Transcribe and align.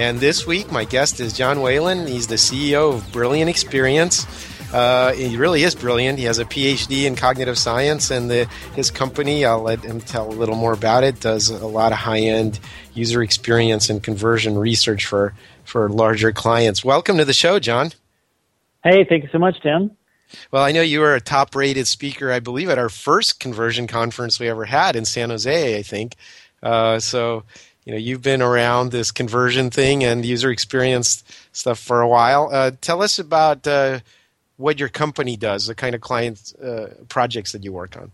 And 0.00 0.18
this 0.18 0.46
week, 0.46 0.72
my 0.72 0.86
guest 0.86 1.20
is 1.20 1.34
John 1.34 1.60
Whalen. 1.60 2.06
He's 2.06 2.26
the 2.26 2.36
CEO 2.36 2.94
of 2.94 3.12
Brilliant 3.12 3.50
Experience. 3.50 4.26
Uh, 4.72 5.12
he 5.12 5.36
really 5.36 5.62
is 5.62 5.74
brilliant. 5.74 6.18
He 6.18 6.24
has 6.24 6.38
a 6.38 6.46
PhD 6.46 7.04
in 7.04 7.16
cognitive 7.16 7.58
science, 7.58 8.10
and 8.10 8.30
the, 8.30 8.46
his 8.74 8.90
company, 8.90 9.44
I'll 9.44 9.60
let 9.60 9.84
him 9.84 10.00
tell 10.00 10.26
a 10.26 10.32
little 10.32 10.54
more 10.54 10.72
about 10.72 11.04
it, 11.04 11.20
does 11.20 11.50
a 11.50 11.66
lot 11.66 11.92
of 11.92 11.98
high 11.98 12.20
end 12.20 12.60
user 12.94 13.22
experience 13.22 13.90
and 13.90 14.02
conversion 14.02 14.56
research 14.56 15.04
for, 15.04 15.34
for 15.64 15.90
larger 15.90 16.32
clients. 16.32 16.82
Welcome 16.82 17.18
to 17.18 17.26
the 17.26 17.34
show, 17.34 17.58
John. 17.58 17.92
Hey, 18.82 19.04
thank 19.04 19.24
you 19.24 19.28
so 19.30 19.38
much, 19.38 19.60
Tim. 19.62 19.90
Well, 20.50 20.64
I 20.64 20.72
know 20.72 20.80
you 20.80 21.00
were 21.00 21.14
a 21.14 21.20
top 21.20 21.54
rated 21.54 21.86
speaker, 21.86 22.32
I 22.32 22.40
believe, 22.40 22.70
at 22.70 22.78
our 22.78 22.88
first 22.88 23.38
conversion 23.38 23.86
conference 23.86 24.40
we 24.40 24.48
ever 24.48 24.64
had 24.64 24.96
in 24.96 25.04
San 25.04 25.28
Jose, 25.28 25.76
I 25.76 25.82
think. 25.82 26.16
Uh, 26.62 27.00
so, 27.00 27.44
you 27.90 27.96
know, 27.96 28.00
you've 28.00 28.22
been 28.22 28.40
around 28.40 28.92
this 28.92 29.10
conversion 29.10 29.68
thing 29.68 30.04
and 30.04 30.24
user 30.24 30.48
experience 30.52 31.24
stuff 31.50 31.76
for 31.76 32.02
a 32.02 32.06
while. 32.06 32.48
Uh, 32.52 32.70
tell 32.80 33.02
us 33.02 33.18
about 33.18 33.66
uh, 33.66 33.98
what 34.58 34.78
your 34.78 34.88
company 34.88 35.36
does, 35.36 35.66
the 35.66 35.74
kind 35.74 35.96
of 35.96 36.00
client 36.00 36.52
uh, 36.64 36.86
projects 37.08 37.50
that 37.50 37.64
you 37.64 37.72
work 37.72 37.96
on. 37.96 38.12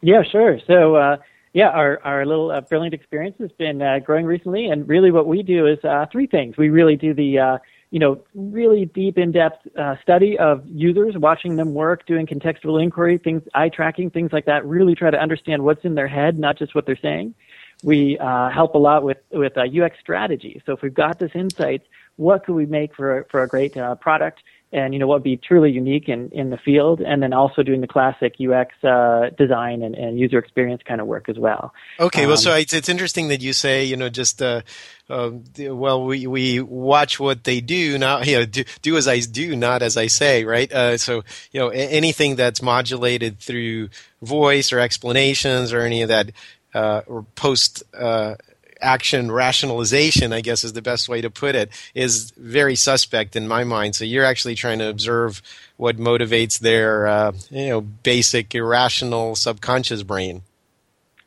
Yeah, 0.00 0.24
sure. 0.24 0.58
So, 0.66 0.96
uh, 0.96 1.18
yeah, 1.52 1.68
our, 1.68 2.00
our 2.02 2.26
little 2.26 2.50
uh, 2.50 2.60
brilliant 2.62 2.92
experience 2.92 3.36
has 3.38 3.52
been 3.52 3.78
growing 4.04 4.26
recently. 4.26 4.66
And 4.66 4.88
really, 4.88 5.12
what 5.12 5.28
we 5.28 5.44
do 5.44 5.68
is 5.68 5.78
three 6.10 6.26
things. 6.26 6.56
We 6.56 6.68
really 6.68 6.96
do 6.96 7.14
the 7.14 7.60
you 7.90 8.00
know, 8.00 8.20
really 8.34 8.84
deep, 8.84 9.16
in-depth 9.16 9.66
uh, 9.78 9.94
study 10.02 10.36
of 10.38 10.62
users, 10.66 11.16
watching 11.16 11.56
them 11.56 11.72
work, 11.72 12.04
doing 12.04 12.26
contextual 12.26 12.82
inquiry, 12.82 13.16
things, 13.16 13.42
eye 13.54 13.70
tracking, 13.70 14.10
things 14.10 14.30
like 14.30 14.44
that. 14.44 14.66
Really 14.66 14.94
try 14.94 15.10
to 15.10 15.16
understand 15.16 15.62
what's 15.62 15.84
in 15.84 15.94
their 15.94 16.08
head, 16.08 16.38
not 16.38 16.58
just 16.58 16.74
what 16.74 16.84
they're 16.84 16.98
saying. 17.00 17.34
We 17.82 18.18
uh, 18.18 18.50
help 18.50 18.74
a 18.74 18.78
lot 18.78 19.04
with 19.04 19.18
with 19.30 19.56
uh, 19.56 19.62
UX 19.62 19.98
strategy. 20.00 20.62
So 20.66 20.72
if 20.72 20.82
we've 20.82 20.94
got 20.94 21.18
this 21.18 21.30
insight, 21.34 21.82
what 22.16 22.44
could 22.44 22.54
we 22.54 22.66
make 22.66 22.94
for 22.94 23.26
for 23.30 23.42
a 23.42 23.48
great 23.48 23.76
uh, 23.76 23.94
product? 23.96 24.40
and 24.72 24.92
you 24.92 25.00
know 25.00 25.06
what 25.06 25.16
would 25.16 25.22
be 25.22 25.36
truly 25.36 25.70
unique 25.70 26.08
in, 26.08 26.28
in 26.30 26.50
the 26.50 26.58
field, 26.58 27.00
and 27.00 27.22
then 27.22 27.32
also 27.32 27.62
doing 27.62 27.80
the 27.80 27.86
classic 27.86 28.36
UX 28.38 28.74
uh, 28.84 29.30
design 29.36 29.82
and, 29.82 29.94
and 29.94 30.18
user 30.18 30.38
experience 30.38 30.82
kind 30.86 31.00
of 31.00 31.06
work 31.06 31.28
as 31.28 31.38
well. 31.38 31.72
Okay, 31.98 32.26
well, 32.26 32.32
um, 32.32 32.36
so 32.36 32.54
it's, 32.54 32.74
it's 32.74 32.88
interesting 32.88 33.28
that 33.28 33.40
you 33.40 33.52
say 33.52 33.84
you 33.84 33.96
know 33.96 34.10
just 34.10 34.42
uh, 34.42 34.60
uh, 35.08 35.30
well 35.58 36.04
we 36.04 36.26
we 36.26 36.60
watch 36.60 37.18
what 37.18 37.44
they 37.44 37.60
do 37.60 37.96
not 37.96 38.26
you 38.26 38.38
know 38.38 38.44
do, 38.44 38.64
do 38.82 38.96
as 38.96 39.08
I 39.08 39.20
do 39.20 39.56
not 39.56 39.80
as 39.80 39.96
I 39.96 40.08
say 40.08 40.44
right. 40.44 40.70
Uh, 40.70 40.98
so 40.98 41.22
you 41.50 41.60
know 41.60 41.68
anything 41.68 42.36
that's 42.36 42.60
modulated 42.60 43.38
through 43.38 43.88
voice 44.20 44.72
or 44.72 44.80
explanations 44.80 45.72
or 45.72 45.80
any 45.80 46.02
of 46.02 46.08
that 46.08 46.32
uh, 46.74 47.02
or 47.06 47.22
post 47.34 47.82
uh, 47.98 48.34
action 48.80 49.30
rationalization, 49.32 50.32
I 50.32 50.40
guess 50.40 50.64
is 50.64 50.72
the 50.72 50.82
best 50.82 51.08
way 51.08 51.20
to 51.20 51.30
put 51.30 51.54
it, 51.54 51.70
is 51.94 52.32
very 52.36 52.76
suspect 52.76 53.34
in 53.36 53.48
my 53.48 53.64
mind. 53.64 53.96
So 53.96 54.04
you're 54.04 54.24
actually 54.24 54.54
trying 54.54 54.78
to 54.78 54.88
observe 54.88 55.42
what 55.76 55.96
motivates 55.96 56.60
their, 56.60 57.06
uh, 57.06 57.32
you 57.50 57.68
know, 57.68 57.80
basic 57.80 58.54
irrational 58.54 59.34
subconscious 59.34 60.02
brain. 60.02 60.42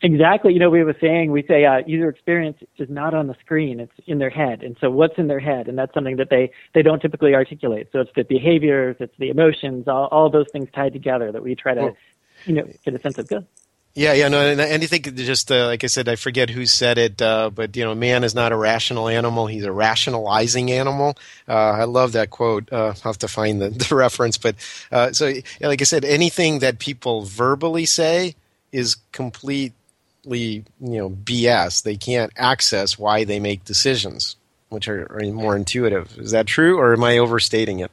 Exactly. 0.04 0.54
You 0.54 0.60
know, 0.60 0.72
we 0.72 0.84
were 0.84 0.96
saying, 1.00 1.32
we 1.32 1.44
say 1.44 1.64
uh, 1.64 1.84
user 1.86 2.10
experience 2.10 2.58
is 2.78 2.90
not 2.90 3.14
on 3.14 3.28
the 3.28 3.36
screen, 3.36 3.80
it's 3.80 3.94
in 4.08 4.18
their 4.18 4.32
head. 4.32 4.64
And 4.64 4.76
so 4.82 4.90
what's 4.90 5.20
in 5.20 5.28
their 5.28 5.40
head? 5.40 5.68
And 5.68 5.78
that's 5.78 5.94
something 5.94 6.16
that 6.16 6.32
they, 6.32 6.52
they 6.74 6.82
don't 6.82 7.00
typically 7.00 7.36
articulate. 7.36 7.90
So 7.92 8.00
it's 8.00 8.12
the 8.16 8.24
behaviors, 8.24 8.96
it's 9.00 9.16
the 9.20 9.30
emotions, 9.30 9.88
all, 9.88 10.08
all 10.08 10.30
those 10.32 10.48
things 10.52 10.70
tied 10.74 10.94
together 10.94 11.32
that 11.32 11.44
we 11.44 11.54
try 11.54 11.76
to, 11.76 11.94
you 12.46 12.54
know, 12.54 12.68
get 12.84 12.96
a 12.96 13.00
sense 13.00 13.20
of 13.20 13.28
good. 13.28 13.46
Yeah, 13.94 14.14
yeah, 14.14 14.30
no, 14.30 14.40
and, 14.40 14.62
I 14.62 14.78
think 14.86 15.14
just 15.16 15.52
uh, 15.52 15.66
like 15.66 15.84
I 15.84 15.88
said, 15.88 16.08
I 16.08 16.16
forget 16.16 16.50
who 16.50 16.66
said 16.66 16.98
it, 16.98 17.22
uh, 17.22 17.50
but 17.50 17.76
you 17.76 17.84
know, 17.84 17.94
man 17.94 18.24
is 18.24 18.34
not 18.34 18.54
a 18.54 18.56
rational 18.56 19.10
animal; 19.10 19.48
he's 19.48 19.66
a 19.66 19.72
rationalizing 19.72 20.72
animal. 20.72 21.18
Uh, 21.46 21.72
I 21.72 21.84
love 21.84 22.14
that 22.14 22.30
quote. 22.30 22.72
Uh, 22.72 22.88
I'll 22.88 22.94
have 22.94 23.18
to 23.20 23.28
find 23.28 23.62
the, 23.62 23.70
the 23.90 23.94
reference, 23.94 24.38
but 24.38 24.56
uh, 24.94 25.12
so 25.12 25.28
yeah, 25.28 25.68
like 25.68 25.82
I 25.82 25.84
said, 25.84 26.06
anything 26.06 26.60
that 26.60 26.80
people 26.80 27.24
verbally 27.24 27.86
say 27.86 28.36
is 28.72 28.96
completely 29.12 29.74
you 30.24 30.64
know 30.80 31.10
BS. 31.10 31.84
They 31.84 31.98
can't 31.98 32.32
access 32.38 32.98
why 32.98 33.26
they 33.26 33.42
make 33.42 33.66
decisions, 33.66 34.38
which 34.70 34.88
are, 34.88 35.06
are 35.12 35.24
more 35.34 35.58
intuitive. 35.58 36.18
Is 36.18 36.32
that 36.32 36.48
true, 36.48 36.80
or 36.80 36.94
am 36.94 37.04
I 37.04 37.18
overstating 37.18 37.80
it? 37.80 37.92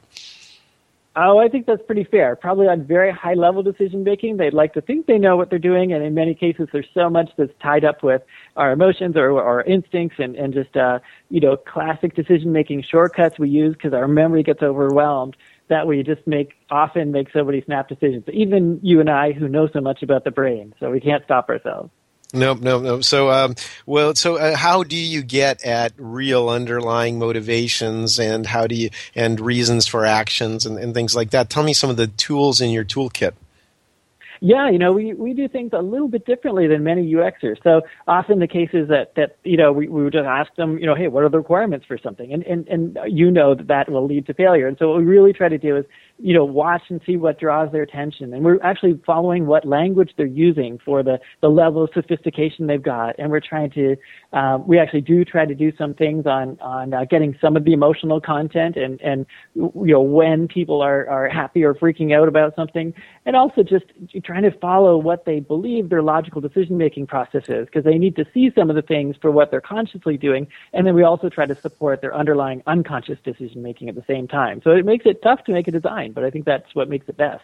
Oh, 1.15 1.39
I 1.39 1.47
think 1.49 1.65
that's 1.65 1.81
pretty 1.85 2.03
fair. 2.03 2.35
Probably 2.35 2.67
on 2.67 2.85
very 2.85 3.11
high 3.11 3.33
level 3.33 3.63
decision 3.63 4.03
making, 4.03 4.37
they'd 4.37 4.53
like 4.53 4.73
to 4.73 4.81
think 4.81 5.07
they 5.07 5.17
know 5.17 5.35
what 5.35 5.49
they're 5.49 5.57
doing, 5.57 5.91
and 5.91 6.03
in 6.03 6.13
many 6.13 6.35
cases, 6.35 6.69
there's 6.71 6.87
so 6.93 7.09
much 7.09 7.29
that's 7.35 7.51
tied 7.61 7.83
up 7.83 8.03
with 8.03 8.21
our 8.55 8.71
emotions 8.71 9.17
or 9.17 9.41
our 9.41 9.63
instincts 9.63 10.17
and, 10.19 10.35
and 10.35 10.53
just 10.53 10.77
uh, 10.77 10.99
you 11.29 11.41
know 11.41 11.57
classic 11.57 12.15
decision 12.15 12.51
making 12.51 12.83
shortcuts 12.89 13.39
we 13.39 13.49
use 13.49 13.73
because 13.73 13.93
our 13.93 14.07
memory 14.07 14.43
gets 14.43 14.61
overwhelmed 14.61 15.35
that 15.67 15.87
we 15.87 16.03
just 16.03 16.25
make 16.27 16.53
often 16.69 17.11
make 17.11 17.31
somebody 17.33 17.63
snap 17.65 17.89
decisions. 17.89 18.23
Even 18.31 18.79
you 18.83 18.99
and 18.99 19.09
I, 19.09 19.31
who 19.33 19.47
know 19.47 19.67
so 19.73 19.81
much 19.81 20.03
about 20.03 20.23
the 20.23 20.31
brain, 20.31 20.73
so 20.79 20.91
we 20.91 20.99
can't 20.99 21.23
stop 21.25 21.49
ourselves. 21.49 21.91
Nope, 22.31 22.59
nope, 22.61 22.83
nope. 22.83 23.03
So, 23.03 23.31
um, 23.31 23.55
well, 23.87 24.13
so 24.13 24.37
uh, 24.37 24.55
how 24.55 24.83
do 24.83 24.95
you 24.95 25.23
get 25.23 25.65
at 25.65 25.93
real 25.97 26.47
underlying 26.47 27.17
motivations 27.17 28.19
and 28.19 28.45
how 28.45 28.67
do 28.67 28.75
you 28.75 28.91
and 29.15 29.39
reasons 29.39 29.87
for 29.87 30.05
actions 30.05 30.63
and, 30.65 30.77
and 30.77 30.93
things 30.93 31.15
like 31.15 31.31
that? 31.31 31.49
Tell 31.49 31.63
me 31.63 31.73
some 31.73 31.89
of 31.89 31.97
the 31.97 32.05
tools 32.05 32.61
in 32.61 32.69
your 32.69 32.85
toolkit. 32.85 33.33
Yeah, 34.41 34.69
you 34.69 34.77
know, 34.77 34.93
we, 34.93 35.13
we 35.13 35.33
do 35.33 35.47
things 35.47 35.71
a 35.73 35.81
little 35.81 36.07
bit 36.07 36.25
differently 36.25 36.67
than 36.67 36.83
many 36.83 37.11
UXers. 37.13 37.61
So 37.63 37.81
often 38.07 38.39
the 38.39 38.47
case 38.47 38.69
is 38.73 38.87
that, 38.87 39.13
that 39.15 39.37
you 39.43 39.57
know, 39.57 39.73
we, 39.73 39.87
we 39.87 40.03
would 40.03 40.13
just 40.13 40.25
ask 40.25 40.53
them, 40.55 40.77
you 40.77 40.85
know, 40.85 40.95
hey, 40.95 41.09
what 41.09 41.23
are 41.23 41.29
the 41.29 41.39
requirements 41.39 41.85
for 41.85 41.97
something? 41.97 42.31
And, 42.31 42.43
and, 42.43 42.67
and 42.67 42.97
you 43.07 43.31
know 43.31 43.53
that 43.53 43.67
that 43.67 43.89
will 43.89 44.05
lead 44.05 44.27
to 44.27 44.33
failure. 44.33 44.67
And 44.67 44.77
so 44.77 44.89
what 44.89 44.99
we 44.99 45.03
really 45.03 45.33
try 45.33 45.49
to 45.49 45.57
do 45.57 45.75
is 45.75 45.85
you 46.21 46.33
know, 46.33 46.43
watch 46.43 46.81
and 46.89 46.99
see 47.05 47.15
what 47.15 47.39
draws 47.39 47.71
their 47.71 47.83
attention. 47.83 48.33
And 48.33 48.43
we're 48.43 48.61
actually 48.61 48.99
following 49.05 49.45
what 49.45 49.65
language 49.65 50.11
they're 50.17 50.25
using 50.25 50.77
for 50.83 51.01
the, 51.01 51.17
the 51.41 51.47
level 51.47 51.83
of 51.85 51.91
sophistication 51.93 52.67
they've 52.67 52.83
got. 52.83 53.15
And 53.17 53.31
we're 53.31 53.39
trying 53.39 53.71
to, 53.71 53.95
uh, 54.33 54.59
we 54.65 54.77
actually 54.77 55.01
do 55.01 55.23
try 55.23 55.45
to 55.45 55.55
do 55.55 55.71
some 55.77 55.93
things 55.93 56.25
on, 56.25 56.59
on 56.59 56.93
uh, 56.93 57.05
getting 57.05 57.37
some 57.39 57.55
of 57.55 57.63
the 57.63 57.71
emotional 57.71 58.19
content 58.19 58.75
and, 58.75 58.99
and, 58.99 59.25
you 59.55 59.71
know, 59.73 60.01
when 60.01 60.49
people 60.49 60.81
are, 60.81 61.07
are 61.09 61.29
happy 61.29 61.63
or 61.63 61.73
freaking 61.73 62.13
out 62.13 62.27
about 62.27 62.53
something. 62.53 62.93
And 63.25 63.37
also 63.37 63.63
just 63.63 63.85
trying 64.25 64.43
to 64.43 64.51
follow 64.51 64.97
what 64.97 65.23
they 65.23 65.39
believe 65.39 65.89
their 65.89 66.01
logical 66.01 66.41
decision 66.41 66.77
making 66.77 67.07
process 67.07 67.43
is 67.47 67.65
because 67.65 67.85
they 67.85 67.97
need 67.97 68.17
to 68.17 68.25
see 68.33 68.51
some 68.53 68.69
of 68.69 68.75
the 68.75 68.81
things 68.81 69.15
for 69.21 69.31
what 69.31 69.51
they're 69.51 69.61
consciously 69.61 70.17
doing. 70.17 70.47
And 70.73 70.85
then 70.85 70.95
we 70.95 71.03
also 71.03 71.29
try 71.29 71.45
to 71.45 71.55
support 71.55 72.01
their 72.01 72.13
underlying 72.13 72.61
unconscious 72.67 73.19
decision 73.23 73.63
making 73.63 73.87
at 73.87 73.95
the 73.95 74.03
same 74.05 74.27
time. 74.27 74.59
So 74.63 74.71
it 74.71 74.85
makes 74.85 75.05
it 75.05 75.21
tough 75.21 75.45
to 75.45 75.53
make 75.53 75.69
a 75.69 75.71
design 75.71 76.08
but 76.11 76.23
I 76.23 76.29
think 76.29 76.45
that's 76.45 76.73
what 76.75 76.89
makes 76.89 77.07
it 77.09 77.17
best. 77.17 77.43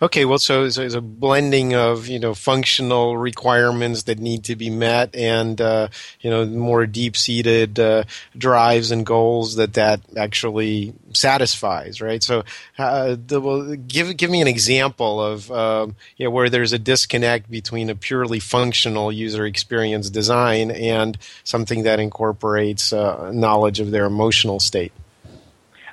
Okay, 0.00 0.24
well, 0.24 0.38
so 0.38 0.64
it's, 0.64 0.78
a 0.78 1.00
blending 1.00 1.74
of 1.74 2.08
you 2.08 2.18
know 2.18 2.32
functional 2.34 3.16
requirements 3.16 4.04
that 4.04 4.18
need 4.18 4.44
to 4.44 4.56
be 4.56 4.70
met, 4.70 5.14
and 5.14 5.60
uh, 5.60 5.88
you 6.20 6.30
know 6.30 6.46
more 6.46 6.86
deep-seated 6.86 7.78
uh, 7.78 8.04
drives 8.36 8.90
and 8.90 9.04
goals 9.04 9.56
that 9.56 9.74
that 9.74 10.00
actually 10.16 10.94
satisfies, 11.12 12.00
right? 12.00 12.22
So, 12.22 12.44
uh, 12.78 13.16
the, 13.26 13.40
well, 13.40 13.74
give 13.74 14.16
give 14.16 14.30
me 14.30 14.40
an 14.40 14.48
example 14.48 15.20
of 15.22 15.50
um, 15.50 15.96
you 16.16 16.24
know 16.24 16.30
where 16.30 16.48
there's 16.48 16.72
a 16.72 16.78
disconnect 16.78 17.50
between 17.50 17.90
a 17.90 17.94
purely 17.94 18.40
functional 18.40 19.12
user 19.12 19.44
experience 19.44 20.08
design 20.10 20.70
and 20.70 21.18
something 21.44 21.82
that 21.82 22.00
incorporates 22.00 22.92
uh, 22.92 23.30
knowledge 23.32 23.80
of 23.80 23.90
their 23.90 24.06
emotional 24.06 24.60
state. 24.60 24.92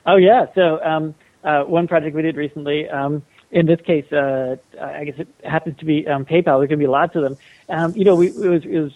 Oh 0.06 0.18
yeah, 0.18 0.46
so. 0.56 0.82
Um, 0.84 1.16
uh, 1.46 1.64
one 1.64 1.88
project 1.88 2.16
we 2.16 2.22
did 2.22 2.36
recently. 2.36 2.90
Um, 2.90 3.24
in 3.52 3.66
this 3.66 3.80
case, 3.82 4.12
uh, 4.12 4.58
I 4.82 5.06
guess 5.06 5.20
it 5.20 5.28
happens 5.44 5.78
to 5.80 5.86
be 5.86 6.08
um, 6.08 6.26
PayPal. 6.26 6.60
There 6.60 6.68
can 6.68 6.80
be 6.80 6.88
lots 6.88 7.16
of 7.16 7.24
them. 7.24 7.38
Um, 7.70 7.96
you 7.96 8.04
know, 8.04 8.16
we, 8.16 8.28
it 8.28 8.36
was, 8.36 8.66
it 8.66 8.80
was 8.80 8.92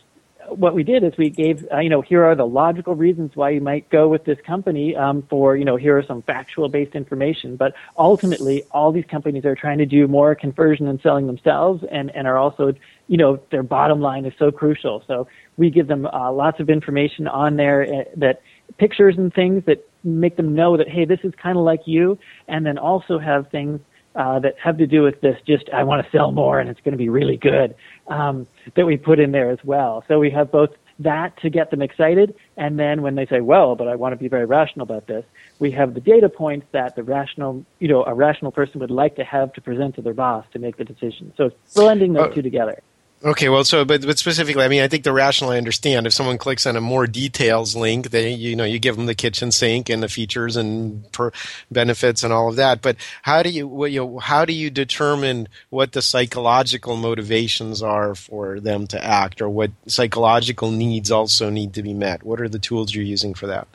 what 0.50 0.74
we 0.74 0.84
did 0.84 1.04
is 1.04 1.14
we 1.18 1.30
gave, 1.30 1.68
uh, 1.72 1.80
you 1.80 1.90
know, 1.90 2.02
here 2.02 2.24
are 2.24 2.36
the 2.36 2.46
logical 2.46 2.96
reasons 2.96 3.36
why 3.36 3.52
you 3.52 3.62
might 3.62 3.90
go 3.90 4.08
with 4.08 4.26
this 4.26 4.40
company 4.42 4.96
um, 4.96 5.22
for, 5.30 5.56
you 5.56 5.66
know, 5.66 5.76
here 5.76 5.98
are 5.98 6.04
some 6.04 6.22
factual 6.24 6.70
based 6.70 6.96
information. 6.96 7.56
But 7.56 7.76
ultimately, 7.98 8.64
all 8.72 8.92
these 8.92 9.06
companies 9.06 9.46
are 9.46 9.56
trying 9.56 9.78
to 9.80 9.86
do 9.86 10.08
more 10.08 10.36
conversion 10.36 10.88
and 10.88 11.00
selling 11.02 11.28
themselves 11.28 11.84
and, 11.92 12.10
and 12.16 12.28
are 12.28 12.38
also, 12.38 12.74
you 13.08 13.18
know, 13.18 13.40
their 13.52 13.64
bottom 13.64 14.02
line 14.02 14.26
is 14.26 14.34
so 14.40 14.52
crucial. 14.52 15.04
So 15.08 15.28
we 15.58 15.70
give 15.70 15.88
them 15.88 16.06
uh, 16.06 16.32
lots 16.32 16.60
of 16.60 16.70
information 16.70 17.28
on 17.28 17.56
there 17.56 17.84
uh, 17.84 18.04
that 18.18 18.42
pictures 18.78 19.18
and 19.18 19.34
things 19.34 19.66
that 19.66 19.89
make 20.04 20.38
them 20.38 20.56
know 20.56 20.78
that 20.78 20.88
hey, 20.88 21.06
this 21.06 21.20
is 21.24 21.34
kind 21.42 21.58
of 21.58 21.64
like 21.64 21.82
you, 21.86 22.18
and 22.48 22.66
then 22.66 22.78
also 22.78 23.20
have 23.20 23.50
things 23.50 23.80
uh, 24.16 24.40
that 24.40 24.56
have 24.62 24.78
to 24.78 24.88
do 24.88 25.04
with 25.04 25.22
this. 25.22 25.38
Just 25.46 25.70
I 25.70 25.84
want 25.84 26.06
to 26.06 26.12
sell 26.12 26.32
more, 26.32 26.60
and 26.60 26.70
it's 26.70 26.80
going 26.82 26.94
to 26.94 26.98
be 26.98 27.10
really 27.10 27.38
good. 27.38 27.76
Um, 28.08 28.48
that 28.76 28.86
we 28.86 28.98
put 28.98 29.20
in 29.20 29.32
there 29.32 29.50
as 29.50 29.60
well. 29.64 30.04
So 30.08 30.20
we 30.20 30.32
have 30.32 30.52
both 30.52 30.72
that 31.00 31.40
to 31.42 31.50
get 31.50 31.72
them 31.72 31.82
excited, 31.82 32.36
and 32.58 32.78
then 32.78 33.02
when 33.02 33.16
they 33.16 33.26
say, 33.26 33.40
"Well, 33.40 33.76
but 33.76 33.88
I 33.88 33.96
want 33.96 34.14
to 34.14 34.18
be 34.18 34.28
very 34.28 34.46
rational 34.46 34.84
about 34.84 35.08
this," 35.08 35.24
we 35.60 35.72
have 35.72 35.94
the 35.94 36.02
data 36.02 36.28
points 36.28 36.68
that 36.72 36.96
the 36.96 37.04
rational, 37.04 37.66
you 37.80 37.88
know, 37.88 38.04
a 38.04 38.14
rational 38.14 38.52
person 38.52 38.80
would 38.80 38.92
like 38.92 39.16
to 39.16 39.24
have 39.24 39.54
to 39.54 39.62
present 39.62 39.96
to 39.96 40.02
their 40.02 40.14
boss 40.14 40.46
to 40.54 40.60
make 40.60 40.78
the 40.78 40.86
decision. 40.86 41.32
So 41.38 41.46
it's 41.46 41.74
blending 41.74 42.14
those 42.14 42.32
uh, 42.32 42.36
two 42.36 42.42
together. 42.42 42.82
Okay, 43.22 43.50
well, 43.50 43.66
so 43.66 43.84
but 43.84 44.06
but 44.06 44.18
specifically, 44.18 44.64
I 44.64 44.70
mean, 44.70 44.82
I 44.82 44.88
think 44.88 45.04
the 45.04 45.12
rational 45.12 45.50
I 45.50 45.58
understand. 45.58 46.08
If 46.08 46.14
someone 46.14 46.38
clicks 46.38 46.66
on 46.66 46.78
a 46.78 46.82
more 46.82 47.06
details 47.06 47.76
link, 47.76 48.12
they 48.12 48.32
you 48.32 48.56
know 48.56 48.64
you 48.64 48.80
give 48.80 48.96
them 48.96 49.08
the 49.08 49.16
kitchen 49.16 49.52
sink 49.52 49.90
and 49.90 50.02
the 50.02 50.08
features 50.08 50.56
and 50.56 51.12
per 51.12 51.34
benefits 51.70 52.24
and 52.24 52.32
all 52.32 52.48
of 52.48 52.56
that. 52.56 52.82
But 52.82 52.96
how 53.24 53.44
do 53.44 53.50
you 53.50 53.68
what, 53.68 53.92
you 53.92 54.00
know, 54.00 54.20
how 54.20 54.46
do 54.46 54.54
you 54.54 54.70
determine 54.70 55.50
what 55.70 55.92
the 55.92 56.02
psychological 56.02 56.96
motivations 56.96 57.84
are 57.84 58.16
for 58.16 58.62
them 58.62 58.88
to 58.88 59.04
act, 59.04 59.42
or 59.42 59.50
what 59.50 59.72
psychological 59.86 60.72
needs 60.72 61.12
also 61.12 61.50
need 61.50 61.74
to 61.74 61.84
be 61.84 61.94
met? 61.94 62.24
What 62.24 62.40
are 62.40 62.48
the 62.48 62.60
tools 62.60 62.96
you're 62.96 63.04
using 63.04 63.34
for 63.34 63.48
that? 63.48 63.68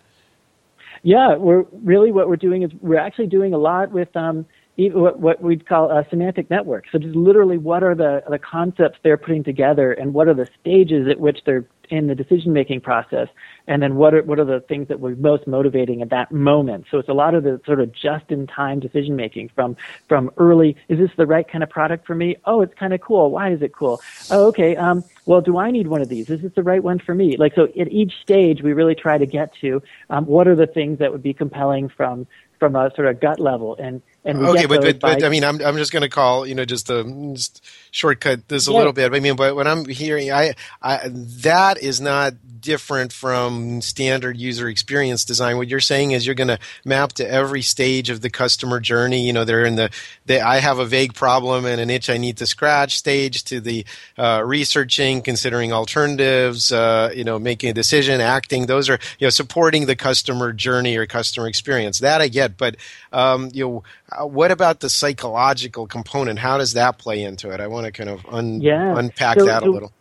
Yeah, 1.02 1.36
we're 1.36 1.66
really 1.82 2.12
what 2.12 2.30
we're 2.30 2.36
doing 2.36 2.62
is 2.62 2.70
we're 2.80 2.98
actually 2.98 3.26
doing 3.26 3.52
a 3.52 3.58
lot 3.58 3.90
with. 3.90 4.16
Um, 4.16 4.46
what, 4.76 5.40
we'd 5.40 5.66
call 5.66 5.90
a 5.90 6.06
semantic 6.10 6.50
network. 6.50 6.86
So 6.90 6.98
just 6.98 7.14
literally 7.14 7.58
what 7.58 7.82
are 7.82 7.94
the, 7.94 8.22
the 8.28 8.38
concepts 8.38 8.98
they're 9.02 9.16
putting 9.16 9.44
together 9.44 9.92
and 9.92 10.14
what 10.14 10.28
are 10.28 10.34
the 10.34 10.48
stages 10.60 11.08
at 11.08 11.20
which 11.20 11.40
they're 11.44 11.64
in 11.90 12.06
the 12.06 12.14
decision 12.14 12.54
making 12.54 12.80
process 12.80 13.28
and 13.66 13.82
then 13.82 13.96
what 13.96 14.14
are 14.14 14.22
what 14.22 14.38
are 14.38 14.44
the 14.44 14.60
things 14.60 14.88
that 14.88 15.00
were 15.00 15.14
most 15.16 15.46
motivating 15.46 16.00
at 16.00 16.10
that 16.10 16.32
moment? 16.32 16.86
So 16.90 16.98
it's 16.98 17.10
a 17.10 17.12
lot 17.14 17.34
of 17.34 17.44
the 17.44 17.60
sort 17.66 17.78
of 17.78 17.92
just 17.92 18.30
in 18.30 18.46
time 18.46 18.80
decision 18.80 19.16
making 19.16 19.50
from 19.54 19.76
from 20.08 20.30
early 20.38 20.76
is 20.88 20.98
this 20.98 21.10
the 21.16 21.26
right 21.26 21.46
kind 21.46 21.62
of 21.62 21.68
product 21.68 22.06
for 22.06 22.14
me? 22.14 22.36
Oh 22.46 22.62
it's 22.62 22.74
kind 22.74 22.94
of 22.94 23.02
cool. 23.02 23.30
Why 23.30 23.52
is 23.52 23.60
it 23.60 23.74
cool? 23.74 24.00
Oh 24.30 24.46
okay 24.46 24.76
um 24.76 25.04
well 25.26 25.42
do 25.42 25.58
i 25.58 25.70
need 25.70 25.88
one 25.88 26.00
of 26.00 26.08
these? 26.08 26.30
Is 26.30 26.40
this 26.40 26.52
the 26.54 26.62
right 26.62 26.82
one 26.82 26.98
for 26.98 27.14
me? 27.14 27.36
Like 27.36 27.54
so 27.54 27.64
at 27.78 27.92
each 27.92 28.14
stage 28.22 28.62
we 28.62 28.72
really 28.72 28.94
try 28.94 29.18
to 29.18 29.26
get 29.26 29.54
to 29.60 29.82
um, 30.08 30.24
what 30.24 30.48
are 30.48 30.56
the 30.56 30.66
things 30.66 30.98
that 31.00 31.12
would 31.12 31.22
be 31.22 31.34
compelling 31.34 31.90
from 31.90 32.26
from 32.58 32.76
a 32.76 32.90
sort 32.94 33.08
of 33.08 33.20
gut 33.20 33.38
level. 33.38 33.76
And 33.78 34.00
okay, 34.26 34.66
but, 34.66 34.80
but, 34.80 35.00
but 35.00 35.24
I 35.24 35.28
mean, 35.28 35.44
I'm 35.44 35.60
I'm 35.60 35.76
just 35.76 35.92
going 35.92 36.02
to 36.02 36.08
call 36.08 36.46
you 36.46 36.54
know 36.54 36.64
just 36.64 36.90
a 36.90 37.04
just 37.34 37.64
shortcut 37.90 38.48
this 38.48 38.66
a 38.66 38.72
little 38.72 38.92
bit. 38.92 39.12
I 39.12 39.20
mean, 39.20 39.36
but 39.36 39.54
when 39.54 39.66
I'm 39.66 39.84
hearing, 39.84 40.32
I, 40.32 40.54
I 40.82 41.08
that 41.12 41.82
is 41.82 42.00
not 42.00 42.34
different 42.64 43.12
from 43.12 43.82
standard 43.82 44.38
user 44.38 44.68
experience 44.68 45.24
design. 45.24 45.58
What 45.58 45.68
you're 45.68 45.80
saying 45.80 46.12
is 46.12 46.24
you're 46.24 46.34
going 46.34 46.48
to 46.48 46.58
map 46.84 47.12
to 47.14 47.30
every 47.30 47.60
stage 47.60 48.08
of 48.08 48.22
the 48.22 48.30
customer 48.30 48.80
journey. 48.80 49.26
You 49.26 49.34
know, 49.34 49.44
they're 49.44 49.66
in 49.66 49.76
the, 49.76 49.90
they, 50.24 50.40
I 50.40 50.58
have 50.58 50.78
a 50.78 50.86
vague 50.86 51.12
problem 51.12 51.66
and 51.66 51.78
an 51.78 51.90
itch 51.90 52.08
I 52.08 52.16
need 52.16 52.38
to 52.38 52.46
scratch 52.46 52.96
stage 52.96 53.44
to 53.44 53.60
the 53.60 53.84
uh, 54.16 54.42
researching, 54.44 55.20
considering 55.20 55.72
alternatives, 55.72 56.72
uh, 56.72 57.12
you 57.14 57.22
know, 57.22 57.38
making 57.38 57.68
a 57.68 57.74
decision, 57.74 58.22
acting. 58.22 58.64
Those 58.64 58.88
are, 58.88 58.98
you 59.18 59.26
know, 59.26 59.30
supporting 59.30 59.84
the 59.84 59.94
customer 59.94 60.52
journey 60.52 60.96
or 60.96 61.04
customer 61.06 61.46
experience. 61.46 61.98
That 61.98 62.22
I 62.22 62.28
get, 62.28 62.56
but, 62.56 62.76
um, 63.12 63.50
you 63.52 63.64
know, 63.64 63.84
uh, 64.14 64.26
what 64.26 64.50
about 64.50 64.80
the 64.80 64.90
psychological 64.90 65.86
component? 65.86 66.38
How 66.38 66.58
does 66.58 66.74
that 66.74 66.98
play 66.98 67.22
into 67.22 67.50
it? 67.50 67.60
I 67.60 67.66
want 67.66 67.86
to 67.86 67.92
kind 67.92 68.10
of 68.10 68.24
un- 68.28 68.60
yeah. 68.60 68.96
unpack 68.98 69.38
so, 69.38 69.46
that 69.46 69.62
a 69.62 69.70
little. 69.70 69.92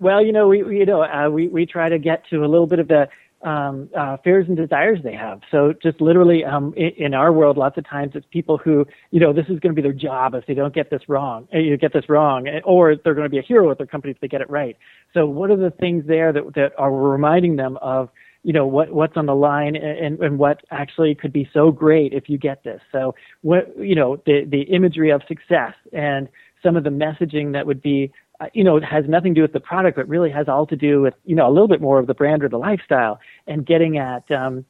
Well, 0.00 0.24
you 0.24 0.32
know, 0.32 0.48
we, 0.48 0.62
we 0.62 0.78
you 0.78 0.86
know 0.86 1.02
uh, 1.02 1.30
we 1.30 1.48
we 1.48 1.66
try 1.66 1.88
to 1.88 1.98
get 1.98 2.26
to 2.30 2.44
a 2.44 2.48
little 2.48 2.66
bit 2.66 2.78
of 2.78 2.88
the 2.88 3.08
um, 3.42 3.88
uh, 3.96 4.16
fears 4.18 4.46
and 4.48 4.56
desires 4.56 5.00
they 5.02 5.14
have. 5.14 5.40
So 5.50 5.74
just 5.82 6.00
literally, 6.00 6.44
um, 6.44 6.72
in, 6.76 6.90
in, 6.96 7.14
our 7.14 7.32
world, 7.32 7.56
lots 7.56 7.76
of 7.76 7.86
times 7.88 8.12
it's 8.14 8.26
people 8.30 8.56
who, 8.56 8.86
you 9.10 9.18
know, 9.18 9.32
this 9.32 9.46
is 9.48 9.58
going 9.58 9.74
to 9.74 9.74
be 9.74 9.82
their 9.82 9.92
job 9.92 10.34
if 10.34 10.46
they 10.46 10.54
don't 10.54 10.74
get 10.74 10.90
this 10.90 11.08
wrong, 11.08 11.48
uh, 11.52 11.58
you 11.58 11.76
get 11.76 11.92
this 11.92 12.08
wrong, 12.08 12.46
eh, 12.46 12.60
or 12.64 12.94
they're 12.94 13.14
going 13.14 13.24
to 13.24 13.30
be 13.30 13.38
a 13.38 13.42
hero 13.42 13.70
at 13.70 13.78
their 13.78 13.86
company 13.86 14.12
if 14.12 14.20
they 14.20 14.28
get 14.28 14.40
it 14.40 14.50
right. 14.50 14.76
So 15.12 15.26
what 15.26 15.50
are 15.50 15.56
the 15.56 15.70
things 15.70 16.06
there 16.06 16.32
that, 16.32 16.54
that 16.54 16.72
are 16.78 16.92
reminding 16.92 17.56
them 17.56 17.78
of, 17.82 18.10
you 18.44 18.52
know, 18.52 18.66
what, 18.66 18.92
what's 18.92 19.16
on 19.16 19.26
the 19.26 19.34
line 19.34 19.76
and, 19.76 20.18
and 20.20 20.38
what 20.38 20.62
actually 20.70 21.14
could 21.14 21.32
be 21.32 21.48
so 21.52 21.70
great 21.70 22.12
if 22.12 22.28
you 22.28 22.38
get 22.38 22.64
this. 22.64 22.80
So 22.90 23.14
what, 23.42 23.76
you 23.78 23.94
know, 23.94 24.16
the, 24.26 24.44
the 24.46 24.62
imagery 24.62 25.10
of 25.10 25.22
success 25.28 25.74
and 25.92 26.28
some 26.62 26.76
of 26.76 26.84
the 26.84 26.90
messaging 26.90 27.52
that 27.52 27.66
would 27.66 27.82
be 27.82 28.12
uh, 28.42 28.46
you 28.54 28.64
know, 28.64 28.76
it 28.76 28.82
has 28.82 29.04
nothing 29.08 29.34
to 29.34 29.38
do 29.38 29.42
with 29.42 29.52
the 29.52 29.60
product, 29.60 29.96
but 29.96 30.08
really 30.08 30.30
has 30.30 30.48
all 30.48 30.66
to 30.66 30.74
do 30.74 31.00
with, 31.00 31.14
you 31.24 31.36
know, 31.36 31.46
a 31.46 31.52
little 31.52 31.68
bit 31.68 31.80
more 31.80 32.00
of 32.00 32.08
the 32.08 32.14
brand 32.14 32.42
or 32.42 32.48
the 32.48 32.58
lifestyle 32.58 33.20
and 33.46 33.64
getting 33.64 33.98
at, 33.98 34.28
um, 34.32 34.64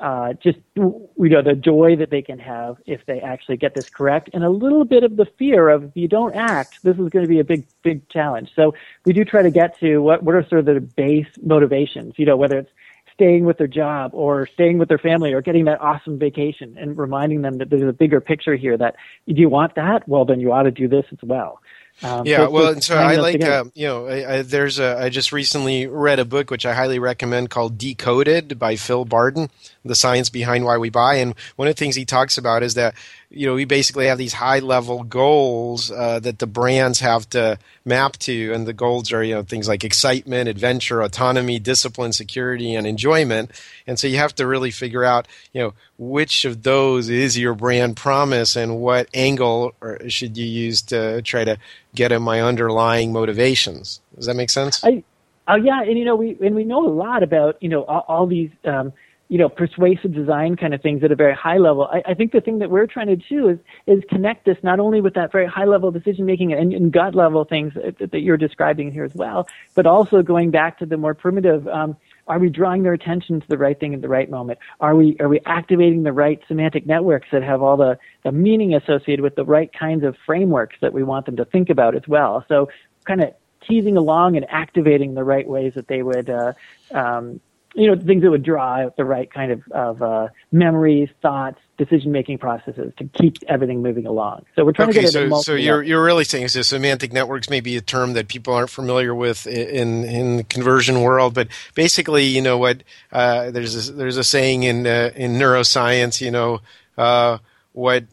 uh, 0.00 0.34
just, 0.34 0.58
you 0.74 1.08
know, 1.16 1.42
the 1.42 1.54
joy 1.54 1.96
that 1.96 2.10
they 2.10 2.22
can 2.22 2.38
have 2.38 2.76
if 2.86 3.04
they 3.06 3.18
actually 3.20 3.56
get 3.56 3.74
this 3.74 3.88
correct 3.88 4.28
and 4.34 4.44
a 4.44 4.50
little 4.50 4.84
bit 4.84 5.02
of 5.02 5.16
the 5.16 5.26
fear 5.38 5.70
of 5.70 5.84
if 5.84 5.90
you 5.94 6.06
don't 6.06 6.36
act, 6.36 6.78
this 6.82 6.96
is 6.98 7.08
going 7.08 7.24
to 7.24 7.28
be 7.28 7.40
a 7.40 7.44
big, 7.44 7.66
big 7.82 8.06
challenge. 8.10 8.50
So 8.54 8.74
we 9.06 9.12
do 9.12 9.24
try 9.24 9.42
to 9.42 9.50
get 9.50 9.76
to 9.80 9.98
what, 9.98 10.22
what 10.22 10.34
are 10.34 10.46
sort 10.46 10.60
of 10.60 10.66
the 10.66 10.80
base 10.80 11.26
motivations, 11.42 12.14
you 12.18 12.26
know, 12.26 12.36
whether 12.36 12.58
it's 12.58 12.70
staying 13.16 13.44
with 13.44 13.58
their 13.58 13.66
job 13.66 14.10
or 14.14 14.46
staying 14.46 14.78
with 14.78 14.88
their 14.88 14.98
family 14.98 15.32
or 15.32 15.40
getting 15.40 15.64
that 15.64 15.80
awesome 15.80 16.18
vacation 16.18 16.76
and 16.78 16.96
reminding 16.96 17.42
them 17.42 17.58
that 17.58 17.70
there's 17.70 17.82
a 17.82 17.92
bigger 17.92 18.20
picture 18.20 18.54
here 18.54 18.76
that 18.76 18.94
do 19.26 19.34
you 19.34 19.48
want 19.48 19.74
that? 19.74 20.06
Well, 20.06 20.24
then 20.24 20.38
you 20.38 20.52
ought 20.52 20.64
to 20.64 20.70
do 20.70 20.86
this 20.86 21.06
as 21.10 21.18
well. 21.22 21.60
Um, 22.02 22.26
yeah, 22.26 22.44
so 22.44 22.50
well, 22.50 22.72
and 22.72 22.84
so 22.84 22.94
I 22.94 23.16
like 23.16 23.42
uh, 23.42 23.64
you 23.74 23.86
know 23.86 24.06
I, 24.06 24.34
I, 24.34 24.42
there's 24.42 24.78
a 24.78 24.98
I 24.98 25.08
just 25.08 25.32
recently 25.32 25.86
read 25.86 26.18
a 26.18 26.26
book 26.26 26.50
which 26.50 26.66
I 26.66 26.74
highly 26.74 26.98
recommend 26.98 27.48
called 27.48 27.78
Decoded 27.78 28.58
by 28.58 28.76
Phil 28.76 29.06
Barden, 29.06 29.48
the 29.86 29.94
science 29.94 30.28
behind 30.28 30.64
why 30.64 30.78
we 30.78 30.90
buy, 30.90 31.16
and 31.16 31.34
one 31.56 31.68
of 31.68 31.74
the 31.74 31.78
things 31.78 31.94
he 31.94 32.04
talks 32.04 32.38
about 32.38 32.62
is 32.62 32.74
that 32.74 32.94
you 33.30 33.46
know 33.46 33.54
we 33.54 33.64
basically 33.64 34.06
have 34.06 34.18
these 34.18 34.32
high 34.32 34.60
level 34.60 35.02
goals 35.02 35.90
uh, 35.90 36.20
that 36.20 36.38
the 36.38 36.46
brands 36.46 37.00
have 37.00 37.28
to 37.30 37.58
map 37.84 38.16
to, 38.18 38.52
and 38.52 38.66
the 38.66 38.72
goals 38.72 39.12
are 39.12 39.22
you 39.22 39.34
know 39.34 39.42
things 39.42 39.68
like 39.68 39.84
excitement, 39.84 40.48
adventure, 40.48 41.02
autonomy, 41.02 41.58
discipline, 41.58 42.12
security, 42.12 42.74
and 42.74 42.86
enjoyment, 42.86 43.50
and 43.86 43.98
so 43.98 44.06
you 44.06 44.18
have 44.18 44.34
to 44.34 44.46
really 44.46 44.70
figure 44.70 45.04
out 45.04 45.26
you 45.52 45.62
know 45.62 45.74
which 45.98 46.44
of 46.44 46.62
those 46.62 47.08
is 47.08 47.38
your 47.38 47.54
brand 47.54 47.96
promise 47.96 48.56
and 48.56 48.78
what 48.78 49.08
angle 49.14 49.72
should 50.08 50.36
you 50.36 50.44
use 50.44 50.82
to 50.82 51.22
try 51.22 51.44
to 51.44 51.56
get 51.94 52.12
at 52.12 52.20
my 52.20 52.40
underlying 52.40 53.12
motivations. 53.12 54.00
Does 54.14 54.26
that 54.26 54.36
make 54.36 54.50
sense? 54.50 54.84
I, 54.84 55.02
uh, 55.48 55.56
yeah, 55.56 55.82
and 55.82 55.98
you 55.98 56.04
know 56.04 56.16
we 56.16 56.36
and 56.40 56.54
we 56.54 56.64
know 56.64 56.86
a 56.86 56.90
lot 56.90 57.22
about 57.22 57.62
you 57.62 57.68
know 57.68 57.84
all, 57.84 58.04
all 58.08 58.26
these 58.26 58.50
um, 58.64 58.92
you 59.28 59.38
know 59.38 59.48
persuasive 59.48 60.14
design 60.14 60.56
kind 60.56 60.72
of 60.74 60.80
things 60.82 61.02
at 61.02 61.10
a 61.10 61.16
very 61.16 61.34
high 61.34 61.58
level. 61.58 61.88
I, 61.92 62.10
I 62.10 62.14
think 62.14 62.32
the 62.32 62.40
thing 62.40 62.58
that 62.60 62.70
we're 62.70 62.86
trying 62.86 63.08
to 63.08 63.16
do 63.16 63.48
is 63.48 63.58
is 63.86 64.02
connect 64.08 64.44
this 64.44 64.56
not 64.62 64.80
only 64.80 65.00
with 65.00 65.14
that 65.14 65.32
very 65.32 65.46
high 65.46 65.64
level 65.64 65.90
decision 65.90 66.26
making 66.26 66.52
and, 66.52 66.72
and 66.72 66.92
gut 66.92 67.14
level 67.14 67.44
things 67.44 67.72
that, 67.74 68.10
that, 68.10 68.20
you're 68.20 68.36
describing 68.36 68.92
here 68.92 69.04
as 69.04 69.14
well, 69.14 69.46
but 69.74 69.86
also 69.86 70.22
going 70.22 70.50
back 70.50 70.78
to 70.78 70.86
the 70.86 70.96
more 70.96 71.14
primitive. 71.14 71.66
Um, 71.68 71.96
are 72.28 72.40
we 72.40 72.48
drawing 72.48 72.82
their 72.82 72.92
attention 72.92 73.40
to 73.40 73.46
the 73.46 73.56
right 73.56 73.78
thing 73.78 73.94
at 73.94 74.00
the 74.00 74.08
right 74.08 74.28
moment? 74.28 74.58
Are 74.80 74.96
we 74.96 75.16
are 75.20 75.28
we 75.28 75.40
activating 75.46 76.02
the 76.02 76.12
right 76.12 76.40
semantic 76.48 76.86
networks 76.86 77.28
that 77.32 77.42
have 77.42 77.62
all 77.62 77.76
the, 77.76 77.98
the 78.24 78.32
meaning 78.32 78.74
associated 78.74 79.22
with 79.22 79.36
the 79.36 79.44
right 79.44 79.72
kinds 79.72 80.04
of 80.04 80.16
frameworks 80.26 80.76
that 80.80 80.92
we 80.92 81.04
want 81.04 81.26
them 81.26 81.36
to 81.36 81.44
think 81.44 81.70
about 81.70 81.94
as 81.94 82.02
well? 82.08 82.44
So 82.48 82.68
kind 83.04 83.22
of 83.22 83.34
teasing 83.66 83.96
along 83.96 84.36
and 84.36 84.46
activating 84.48 85.14
the 85.14 85.24
right 85.24 85.46
ways 85.46 85.74
that 85.74 85.88
they 85.88 86.02
would 86.02 86.30
uh, 86.30 86.52
um, 86.92 87.40
you 87.76 87.86
know, 87.86 88.02
things 88.02 88.22
that 88.22 88.30
would 88.30 88.42
draw 88.42 88.88
the 88.96 89.04
right 89.04 89.30
kind 89.30 89.52
of, 89.52 89.62
of 89.70 90.02
uh, 90.02 90.28
memories, 90.50 91.10
thoughts, 91.20 91.58
decision 91.76 92.10
making 92.10 92.38
processes 92.38 92.90
to 92.96 93.04
keep 93.04 93.36
everything 93.48 93.82
moving 93.82 94.06
along. 94.06 94.46
So 94.56 94.64
we're 94.64 94.72
trying 94.72 94.88
okay, 94.88 95.00
to 95.00 95.04
get 95.04 95.12
so, 95.12 95.40
so 95.42 95.54
you're 95.54 95.82
you're 95.82 96.02
really 96.02 96.24
saying 96.24 96.48
so 96.48 96.62
semantic 96.62 97.12
networks 97.12 97.50
may 97.50 97.60
be 97.60 97.76
a 97.76 97.82
term 97.82 98.14
that 98.14 98.28
people 98.28 98.54
aren't 98.54 98.70
familiar 98.70 99.14
with 99.14 99.46
in 99.46 100.04
in 100.04 100.38
the 100.38 100.44
conversion 100.44 101.02
world, 101.02 101.34
but 101.34 101.48
basically, 101.74 102.24
you 102.24 102.40
know 102.40 102.56
what? 102.56 102.82
Uh, 103.12 103.50
there's 103.50 103.90
a, 103.90 103.92
there's 103.92 104.16
a 104.16 104.24
saying 104.24 104.62
in 104.62 104.86
uh, 104.86 105.10
in 105.14 105.34
neuroscience, 105.34 106.22
you 106.22 106.30
know, 106.30 106.60
uh, 106.96 107.36
what 107.72 108.04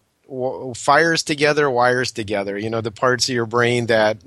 fires 0.75 1.24
together, 1.24 1.70
wires 1.70 2.12
together. 2.12 2.58
You 2.58 2.70
know, 2.70 2.82
the 2.82 2.91
parts 2.91 3.29
of 3.29 3.36
your 3.36 3.46
brain 3.46 3.86
that 3.88 4.17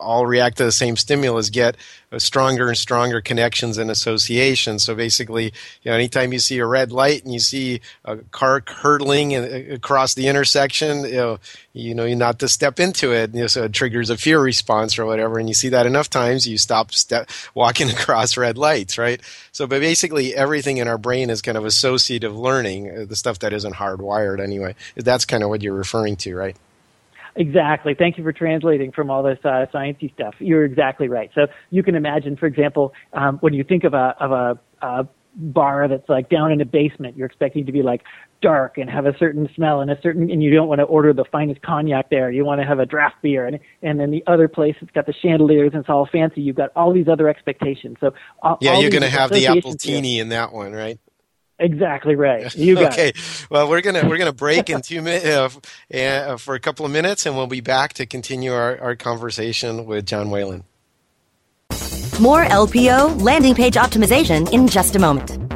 all 0.00 0.26
react 0.26 0.56
to 0.58 0.64
the 0.64 0.72
same 0.72 0.96
stimulus 0.96 1.50
get 1.50 1.76
stronger 2.18 2.68
and 2.68 2.76
stronger 2.76 3.20
connections 3.20 3.78
and 3.78 3.90
associations. 3.90 4.84
So 4.84 4.94
basically, 4.94 5.52
you 5.82 5.90
know, 5.90 5.94
anytime 5.94 6.32
you 6.32 6.38
see 6.38 6.58
a 6.58 6.66
red 6.66 6.92
light 6.92 7.24
and 7.24 7.32
you 7.32 7.40
see 7.40 7.80
a 8.04 8.16
car 8.16 8.62
hurtling 8.66 9.34
across 9.34 10.14
the 10.14 10.28
intersection, 10.28 11.04
you 11.04 11.16
know, 11.16 11.38
you 11.72 11.94
know, 11.94 12.04
you're 12.04 12.16
not 12.16 12.38
to 12.38 12.48
step 12.48 12.80
into 12.80 13.12
it. 13.12 13.34
You 13.34 13.42
know, 13.42 13.46
so 13.46 13.64
it 13.64 13.72
triggers 13.72 14.10
a 14.10 14.16
fear 14.16 14.40
response 14.40 14.98
or 14.98 15.04
whatever. 15.06 15.38
And 15.38 15.48
you 15.48 15.54
see 15.54 15.68
that 15.70 15.86
enough 15.86 16.08
times, 16.08 16.46
you 16.46 16.58
stop 16.58 16.92
step, 16.92 17.28
walking 17.54 17.90
across 17.96 18.36
red 18.36 18.56
lights, 18.56 18.98
right? 18.98 19.20
So, 19.52 19.66
but 19.66 19.80
basically, 19.80 20.34
everything 20.34 20.78
in 20.78 20.88
our 20.88 20.98
brain 20.98 21.30
is 21.30 21.42
kind 21.42 21.58
of 21.58 21.64
associative 21.64 22.36
learning, 22.36 22.90
uh, 22.90 23.04
the 23.04 23.16
stuff 23.16 23.40
that 23.40 23.52
isn't 23.52 23.74
hardwired 23.74 24.40
anyway. 24.40 24.74
That's 24.94 25.24
kind 25.24 25.42
of 25.42 25.48
what 25.48 25.62
you're 25.62 25.74
referring 25.74 26.16
to, 26.16 26.34
right? 26.34 26.56
Exactly. 27.36 27.94
Thank 27.94 28.18
you 28.18 28.24
for 28.24 28.32
translating 28.32 28.92
from 28.92 29.10
all 29.10 29.22
this 29.22 29.38
uh, 29.44 29.66
sciencey 29.72 30.12
stuff. 30.14 30.34
You're 30.38 30.64
exactly 30.64 31.08
right. 31.08 31.30
So 31.34 31.46
you 31.70 31.82
can 31.82 31.94
imagine, 31.94 32.36
for 32.36 32.46
example, 32.46 32.94
um, 33.12 33.38
when 33.38 33.52
you 33.52 33.62
think 33.62 33.84
of 33.84 33.94
a 33.94 34.14
of 34.18 34.32
a, 34.32 34.58
a 34.84 35.08
bar 35.36 35.86
that's 35.86 36.08
like 36.08 36.28
down 36.30 36.50
in 36.50 36.60
a 36.60 36.64
basement. 36.64 37.16
You're 37.16 37.26
expecting 37.26 37.66
to 37.66 37.72
be 37.72 37.82
like 37.82 38.02
dark 38.42 38.78
and 38.78 38.88
have 38.88 39.06
a 39.06 39.16
certain 39.18 39.48
smell 39.54 39.80
and 39.80 39.90
a 39.90 40.00
certain, 40.02 40.30
and 40.30 40.42
you 40.42 40.50
don't 40.50 40.68
want 40.68 40.80
to 40.80 40.84
order 40.84 41.12
the 41.12 41.24
finest 41.30 41.62
cognac 41.62 42.10
there. 42.10 42.30
You 42.30 42.44
want 42.44 42.60
to 42.60 42.66
have 42.66 42.78
a 42.78 42.86
draft 42.86 43.16
beer, 43.22 43.46
and 43.46 43.58
and 43.82 44.00
then 44.00 44.10
the 44.10 44.24
other 44.26 44.48
place 44.48 44.74
it's 44.80 44.90
got 44.92 45.06
the 45.06 45.14
chandeliers 45.22 45.70
and 45.72 45.80
it's 45.80 45.90
all 45.90 46.08
fancy. 46.10 46.40
You've 46.40 46.56
got 46.56 46.70
all 46.74 46.92
these 46.92 47.08
other 47.08 47.28
expectations. 47.28 47.96
So 48.00 48.14
all, 48.42 48.58
yeah, 48.60 48.72
all 48.72 48.80
you're 48.80 48.90
going 48.90 49.02
to 49.02 49.10
have 49.10 49.30
the 49.30 49.44
appletini 49.44 50.18
in 50.18 50.30
that 50.30 50.52
one, 50.52 50.72
right? 50.72 50.98
Exactly 51.58 52.14
right. 52.14 52.54
You 52.56 52.74
got 52.74 52.92
okay. 52.92 53.08
it. 53.10 53.46
Well, 53.50 53.68
we're 53.68 53.80
gonna 53.80 54.08
we're 54.08 54.18
gonna 54.18 54.32
break 54.32 54.68
in 54.70 54.82
two 54.82 55.02
minutes 55.02 55.26
uh, 55.26 55.96
uh, 55.96 56.36
for 56.36 56.54
a 56.54 56.60
couple 56.60 56.84
of 56.84 56.92
minutes, 56.92 57.26
and 57.26 57.36
we'll 57.36 57.46
be 57.46 57.60
back 57.60 57.92
to 57.94 58.06
continue 58.06 58.52
our, 58.52 58.78
our 58.80 58.96
conversation 58.96 59.86
with 59.86 60.06
John 60.06 60.30
Whalen. 60.30 60.64
More 62.20 62.44
LPO 62.44 63.22
landing 63.22 63.54
page 63.54 63.74
optimization 63.74 64.50
in 64.52 64.68
just 64.68 64.96
a 64.96 64.98
moment. 64.98 65.55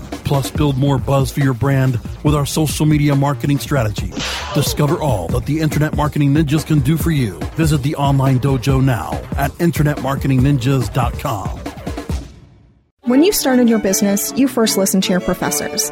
Plus, 0.31 0.49
build 0.49 0.77
more 0.77 0.97
buzz 0.97 1.29
for 1.29 1.41
your 1.41 1.53
brand 1.53 1.99
with 2.23 2.33
our 2.33 2.45
social 2.45 2.85
media 2.85 3.13
marketing 3.13 3.59
strategy. 3.59 4.13
Discover 4.53 5.01
all 5.01 5.27
that 5.27 5.45
the 5.45 5.59
Internet 5.59 5.97
Marketing 5.97 6.33
Ninjas 6.33 6.65
can 6.65 6.79
do 6.79 6.95
for 6.95 7.11
you. 7.11 7.37
Visit 7.57 7.83
the 7.83 7.95
online 7.95 8.39
dojo 8.39 8.81
now 8.81 9.11
at 9.35 9.51
InternetMarketingNinjas.com. 9.59 11.59
When 13.01 13.23
you 13.23 13.33
started 13.33 13.67
your 13.67 13.79
business, 13.79 14.31
you 14.37 14.47
first 14.47 14.77
listened 14.77 15.03
to 15.03 15.11
your 15.11 15.19
professors. 15.19 15.91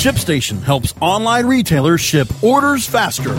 ShipStation 0.00 0.62
helps 0.62 0.94
online 1.02 1.44
retailers 1.44 2.00
ship 2.00 2.26
orders 2.42 2.86
faster. 2.86 3.34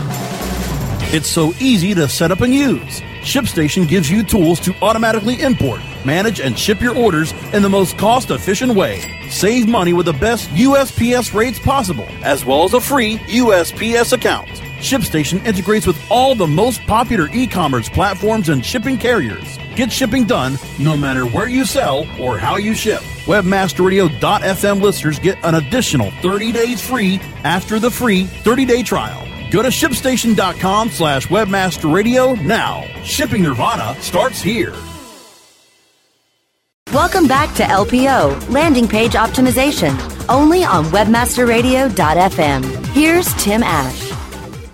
It's 1.12 1.28
so 1.28 1.52
easy 1.58 1.92
to 1.94 2.08
set 2.08 2.30
up 2.30 2.40
and 2.40 2.54
use. 2.54 3.00
ShipStation 3.22 3.88
gives 3.88 4.08
you 4.08 4.22
tools 4.22 4.60
to 4.60 4.72
automatically 4.80 5.42
import, 5.42 5.80
manage, 6.04 6.38
and 6.40 6.56
ship 6.56 6.80
your 6.80 6.96
orders 6.96 7.32
in 7.52 7.62
the 7.62 7.68
most 7.68 7.98
cost 7.98 8.30
efficient 8.30 8.76
way. 8.76 9.00
Save 9.28 9.66
money 9.66 9.92
with 9.92 10.06
the 10.06 10.12
best 10.12 10.48
USPS 10.50 11.34
rates 11.34 11.58
possible, 11.58 12.06
as 12.22 12.44
well 12.44 12.62
as 12.62 12.74
a 12.74 12.80
free 12.80 13.18
USPS 13.18 14.12
account. 14.12 14.46
ShipStation 14.78 15.44
integrates 15.44 15.88
with 15.88 16.00
all 16.12 16.36
the 16.36 16.46
most 16.46 16.80
popular 16.82 17.28
e 17.32 17.48
commerce 17.48 17.88
platforms 17.88 18.50
and 18.50 18.64
shipping 18.64 18.98
carriers. 18.98 19.58
Get 19.74 19.90
shipping 19.90 20.24
done 20.24 20.58
no 20.78 20.96
matter 20.96 21.24
where 21.26 21.48
you 21.48 21.64
sell 21.64 22.06
or 22.20 22.38
how 22.38 22.56
you 22.56 22.74
ship. 22.74 23.00
Webmasterradio.fm 23.24 24.82
listeners 24.82 25.18
get 25.18 25.38
an 25.44 25.54
additional 25.54 26.10
30 26.22 26.52
days 26.52 26.86
free 26.86 27.20
after 27.44 27.78
the 27.78 27.90
free 27.90 28.24
30-day 28.24 28.82
trial. 28.82 29.26
Go 29.50 29.62
to 29.62 29.68
shipstation.com 29.68 30.90
slash 30.90 31.26
webmasterradio 31.28 32.42
now. 32.44 32.84
Shipping 33.02 33.42
Nirvana 33.42 33.94
starts 34.00 34.42
here. 34.42 34.74
Welcome 36.92 37.26
back 37.26 37.54
to 37.54 37.62
LPO, 37.62 38.50
Landing 38.50 38.86
Page 38.86 39.12
Optimization, 39.12 39.96
only 40.28 40.64
on 40.64 40.84
WebmasterRadio.fm. 40.86 42.86
Here's 42.88 43.32
Tim 43.42 43.62
Ash. 43.62 44.11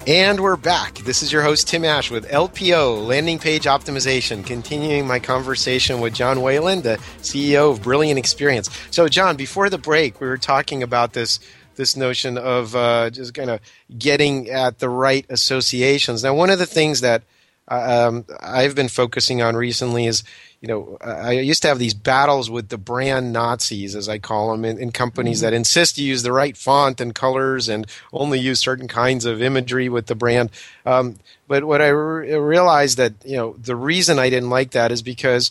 And 0.09 0.41
we're 0.41 0.57
back. 0.57 0.95
This 1.01 1.23
is 1.23 1.31
your 1.31 1.43
host, 1.43 1.69
Tim 1.69 1.85
Ash, 1.85 2.11
with 2.11 2.27
LPO, 2.31 3.07
Landing 3.07 3.39
Page 3.39 3.65
Optimization, 3.65 4.43
continuing 4.43 5.07
my 5.07 5.19
conversation 5.19 6.01
with 6.01 6.15
John 6.15 6.41
Whalen, 6.41 6.81
the 6.81 6.97
CEO 7.21 7.73
of 7.73 7.83
Brilliant 7.83 8.19
Experience. 8.19 8.71
So, 8.91 9.07
John, 9.09 9.37
before 9.37 9.69
the 9.69 9.77
break, 9.77 10.19
we 10.19 10.27
were 10.27 10.39
talking 10.39 10.83
about 10.83 11.13
this 11.13 11.41
this 11.75 11.95
notion 11.95 12.39
of 12.39 12.75
uh, 12.75 13.11
just 13.11 13.35
kind 13.35 13.51
of 13.51 13.61
getting 13.99 14.49
at 14.49 14.79
the 14.79 14.89
right 14.89 15.27
associations. 15.29 16.25
Now, 16.25 16.33
one 16.33 16.49
of 16.49 16.59
the 16.59 16.65
things 16.65 17.03
that 17.03 17.23
um, 17.69 18.25
I've 18.41 18.75
been 18.75 18.89
focusing 18.89 19.43
on 19.43 19.55
recently 19.57 20.07
is, 20.07 20.25
you 20.61 20.69
know, 20.69 20.99
I 21.01 21.33
used 21.33 21.63
to 21.63 21.69
have 21.69 21.79
these 21.79 21.95
battles 21.95 22.51
with 22.51 22.69
the 22.69 22.79
brand 22.79 23.33
Nazis, 23.33 23.95
as 23.95 24.09
I 24.09 24.19
call 24.19 24.51
them, 24.51 24.65
in, 24.65 24.79
in 24.79 24.91
companies 24.91 25.41
that 25.41 25.53
insist 25.53 25.99
you 25.99 26.07
use 26.07 26.23
the 26.23 26.33
right 26.33 26.57
font 26.57 27.01
and 27.01 27.15
colors 27.15 27.69
and 27.69 27.87
only 28.13 28.41
use 28.41 28.59
certain 28.59 28.89
kinds 28.89 29.25
of 29.25 29.41
imagery 29.41 29.89
with 29.89 30.07
the 30.07 30.15
brand. 30.15 30.51
Um, 30.85 31.17
but 31.47 31.65
what 31.65 31.81
I 31.81 31.89
re- 31.89 32.35
realized 32.35 32.97
that, 32.99 33.15
you 33.25 33.37
know, 33.37 33.55
the 33.59 33.77
reason 33.77 34.19
I 34.19 34.31
didn't 34.31 34.51
like 34.51 34.73
that 34.73 34.91
is 34.91 35.03
because 35.03 35.51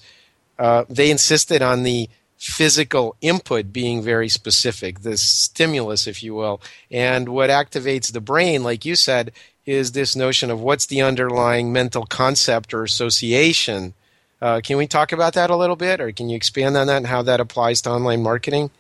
uh, 0.59 0.83
they 0.89 1.09
insisted 1.09 1.61
on 1.61 1.83
the 1.83 2.09
physical 2.37 3.15
input 3.21 3.73
being 3.73 4.01
very 4.01 4.29
specific, 4.29 5.01
the 5.01 5.17
stimulus, 5.17 6.05
if 6.07 6.21
you 6.21 6.35
will. 6.35 6.61
And 6.91 7.29
what 7.29 7.49
activates 7.49 8.11
the 8.11 8.21
brain, 8.21 8.63
like 8.63 8.85
you 8.85 8.95
said, 8.95 9.31
is 9.67 9.91
this 9.91 10.15
notion 10.15 10.49
of 10.49 10.61
what's 10.61 10.85
the 10.85 11.01
underlying 11.01 11.73
mental 11.73 12.05
concept 12.05 12.73
or 12.73 12.83
association. 12.83 13.93
Uh, 14.41 14.61
can 14.63 14.77
we 14.77 14.87
talk 14.87 15.11
about 15.11 15.33
that 15.33 15.49
a 15.49 15.55
little 15.55 15.75
bit, 15.75 15.99
or 15.99 16.11
can 16.13 16.29
you 16.29 16.37
expand 16.37 16.77
on 16.77 16.87
that 16.87 16.97
and 16.97 17.07
how 17.07 17.21
that 17.21 17.41
applies 17.41 17.81
to 17.81 17.91
online 17.91 18.23
marketing? 18.23 18.71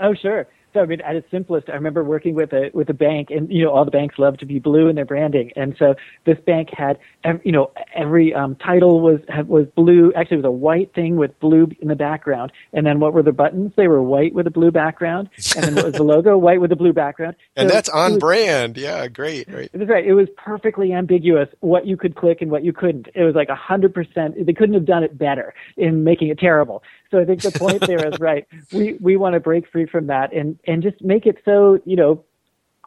Oh, 0.00 0.12
sure. 0.12 0.46
So 0.72 0.80
I 0.80 0.86
mean, 0.86 1.00
at 1.02 1.16
its 1.16 1.30
simplest, 1.30 1.68
I 1.68 1.74
remember 1.74 2.02
working 2.02 2.34
with 2.34 2.52
a 2.52 2.70
with 2.72 2.88
a 2.88 2.94
bank, 2.94 3.28
and 3.30 3.50
you 3.52 3.64
know, 3.64 3.70
all 3.70 3.84
the 3.84 3.90
banks 3.90 4.18
love 4.18 4.38
to 4.38 4.46
be 4.46 4.58
blue 4.58 4.88
in 4.88 4.96
their 4.96 5.04
branding, 5.04 5.52
and 5.54 5.74
so 5.78 5.94
this 6.24 6.38
bank 6.46 6.70
had, 6.72 6.98
every, 7.24 7.40
you 7.44 7.52
know, 7.52 7.70
every 7.94 8.32
um, 8.32 8.56
title 8.56 9.00
was 9.00 9.20
was 9.46 9.66
blue. 9.76 10.12
Actually, 10.16 10.36
it 10.36 10.44
was 10.44 10.48
a 10.48 10.50
white 10.50 10.94
thing 10.94 11.16
with 11.16 11.38
blue 11.40 11.68
in 11.80 11.88
the 11.88 11.94
background, 11.94 12.52
and 12.72 12.86
then 12.86 13.00
what 13.00 13.12
were 13.12 13.22
the 13.22 13.32
buttons? 13.32 13.72
They 13.76 13.88
were 13.88 14.02
white 14.02 14.34
with 14.34 14.46
a 14.46 14.50
blue 14.50 14.70
background, 14.70 15.28
and 15.56 15.64
then 15.64 15.74
what 15.74 15.84
was 15.84 15.94
the 15.94 16.04
logo? 16.04 16.38
White 16.42 16.60
with 16.60 16.72
a 16.72 16.76
blue 16.76 16.92
background. 16.92 17.36
and 17.56 17.68
that's 17.68 17.88
on 17.90 18.12
was- 18.12 18.20
brand. 18.20 18.76
Yeah, 18.78 19.06
great. 19.08 19.48
Right. 19.52 19.70
That's 19.72 19.90
right. 19.90 20.04
It 20.06 20.14
was 20.14 20.28
perfectly 20.36 20.92
ambiguous 20.92 21.48
what 21.60 21.86
you 21.86 21.96
could 21.96 22.16
click 22.16 22.40
and 22.40 22.50
what 22.50 22.64
you 22.64 22.72
couldn't. 22.72 23.08
It 23.14 23.22
was 23.24 23.34
like 23.34 23.48
a 23.48 23.54
hundred 23.54 23.92
percent. 23.94 24.34
They 24.46 24.52
couldn't 24.52 24.74
have 24.74 24.86
done 24.86 25.04
it 25.04 25.18
better 25.18 25.52
in 25.76 26.04
making 26.04 26.28
it 26.28 26.38
terrible. 26.38 26.82
So 27.12 27.20
I 27.20 27.24
think 27.24 27.42
the 27.42 27.52
point 27.52 27.86
there 27.86 28.04
is 28.04 28.18
right. 28.20 28.44
We 28.72 28.94
we 28.94 29.16
want 29.16 29.34
to 29.34 29.40
break 29.40 29.68
free 29.70 29.86
from 29.86 30.08
that 30.08 30.32
and 30.32 30.58
and 30.66 30.82
just 30.82 31.00
make 31.00 31.26
it 31.26 31.36
so 31.44 31.78
you 31.84 31.94
know 31.94 32.24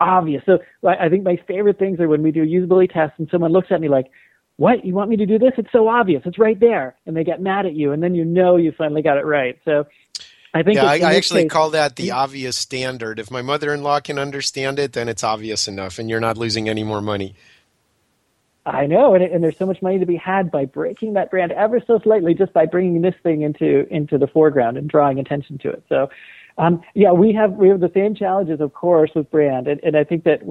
obvious. 0.01 0.43
So 0.45 0.59
I 0.85 1.05
I 1.05 1.09
think 1.09 1.23
my 1.23 1.39
favorite 1.47 1.79
things 1.79 2.01
are 2.01 2.09
when 2.09 2.23
we 2.23 2.31
do 2.31 2.45
usability 2.45 2.91
tests 2.91 3.15
and 3.17 3.29
someone 3.31 3.53
looks 3.53 3.71
at 3.71 3.79
me 3.79 3.87
like, 3.87 4.07
"What? 4.57 4.83
You 4.83 4.93
want 4.93 5.09
me 5.09 5.15
to 5.15 5.25
do 5.25 5.39
this? 5.39 5.53
It's 5.57 5.71
so 5.71 5.87
obvious. 5.87 6.23
It's 6.25 6.37
right 6.37 6.59
there," 6.59 6.95
and 7.05 7.15
they 7.15 7.23
get 7.23 7.41
mad 7.41 7.65
at 7.65 7.75
you, 7.75 7.93
and 7.93 8.03
then 8.03 8.15
you 8.15 8.25
know 8.25 8.57
you 8.57 8.73
finally 8.77 9.01
got 9.01 9.17
it 9.17 9.25
right. 9.25 9.57
So 9.63 9.85
I 10.55 10.63
think 10.63 10.75
Yeah, 10.75 10.85
I, 10.85 10.99
I 10.99 11.15
actually 11.15 11.43
case- 11.43 11.51
call 11.51 11.69
that 11.71 11.95
the 11.97 12.07
mm-hmm. 12.07 12.17
obvious 12.17 12.55
standard. 12.55 13.19
If 13.19 13.29
my 13.29 13.41
mother-in-law 13.41 13.99
can 13.99 14.17
understand 14.17 14.79
it, 14.79 14.93
then 14.93 15.09
it's 15.09 15.23
obvious 15.23 15.67
enough, 15.67 15.99
and 15.99 16.09
you're 16.09 16.19
not 16.21 16.37
losing 16.37 16.67
any 16.67 16.83
more 16.83 17.01
money. 17.01 17.35
I 18.65 18.87
know, 18.87 19.13
and, 19.13 19.23
and 19.23 19.43
there's 19.43 19.57
so 19.57 19.65
much 19.65 19.81
money 19.81 19.99
to 19.99 20.05
be 20.05 20.15
had 20.15 20.49
by 20.49 20.65
breaking 20.65 21.13
that 21.13 21.29
brand 21.29 21.51
ever 21.51 21.79
so 21.85 21.99
slightly, 21.99 22.33
just 22.33 22.51
by 22.51 22.65
bringing 22.65 23.01
this 23.01 23.13
thing 23.21 23.43
into 23.43 23.87
into 23.93 24.17
the 24.17 24.27
foreground 24.27 24.77
and 24.77 24.89
drawing 24.89 25.19
attention 25.19 25.59
to 25.59 25.69
it. 25.69 25.83
So, 25.87 26.09
um, 26.57 26.81
yeah, 26.95 27.11
we 27.11 27.31
have 27.33 27.53
we 27.53 27.69
have 27.69 27.79
the 27.79 27.91
same 27.93 28.15
challenges, 28.15 28.61
of 28.61 28.73
course, 28.73 29.11
with 29.15 29.29
brand, 29.29 29.67
and, 29.67 29.79
and 29.83 29.95
I 29.95 30.03
think 30.03 30.23
that 30.23 30.41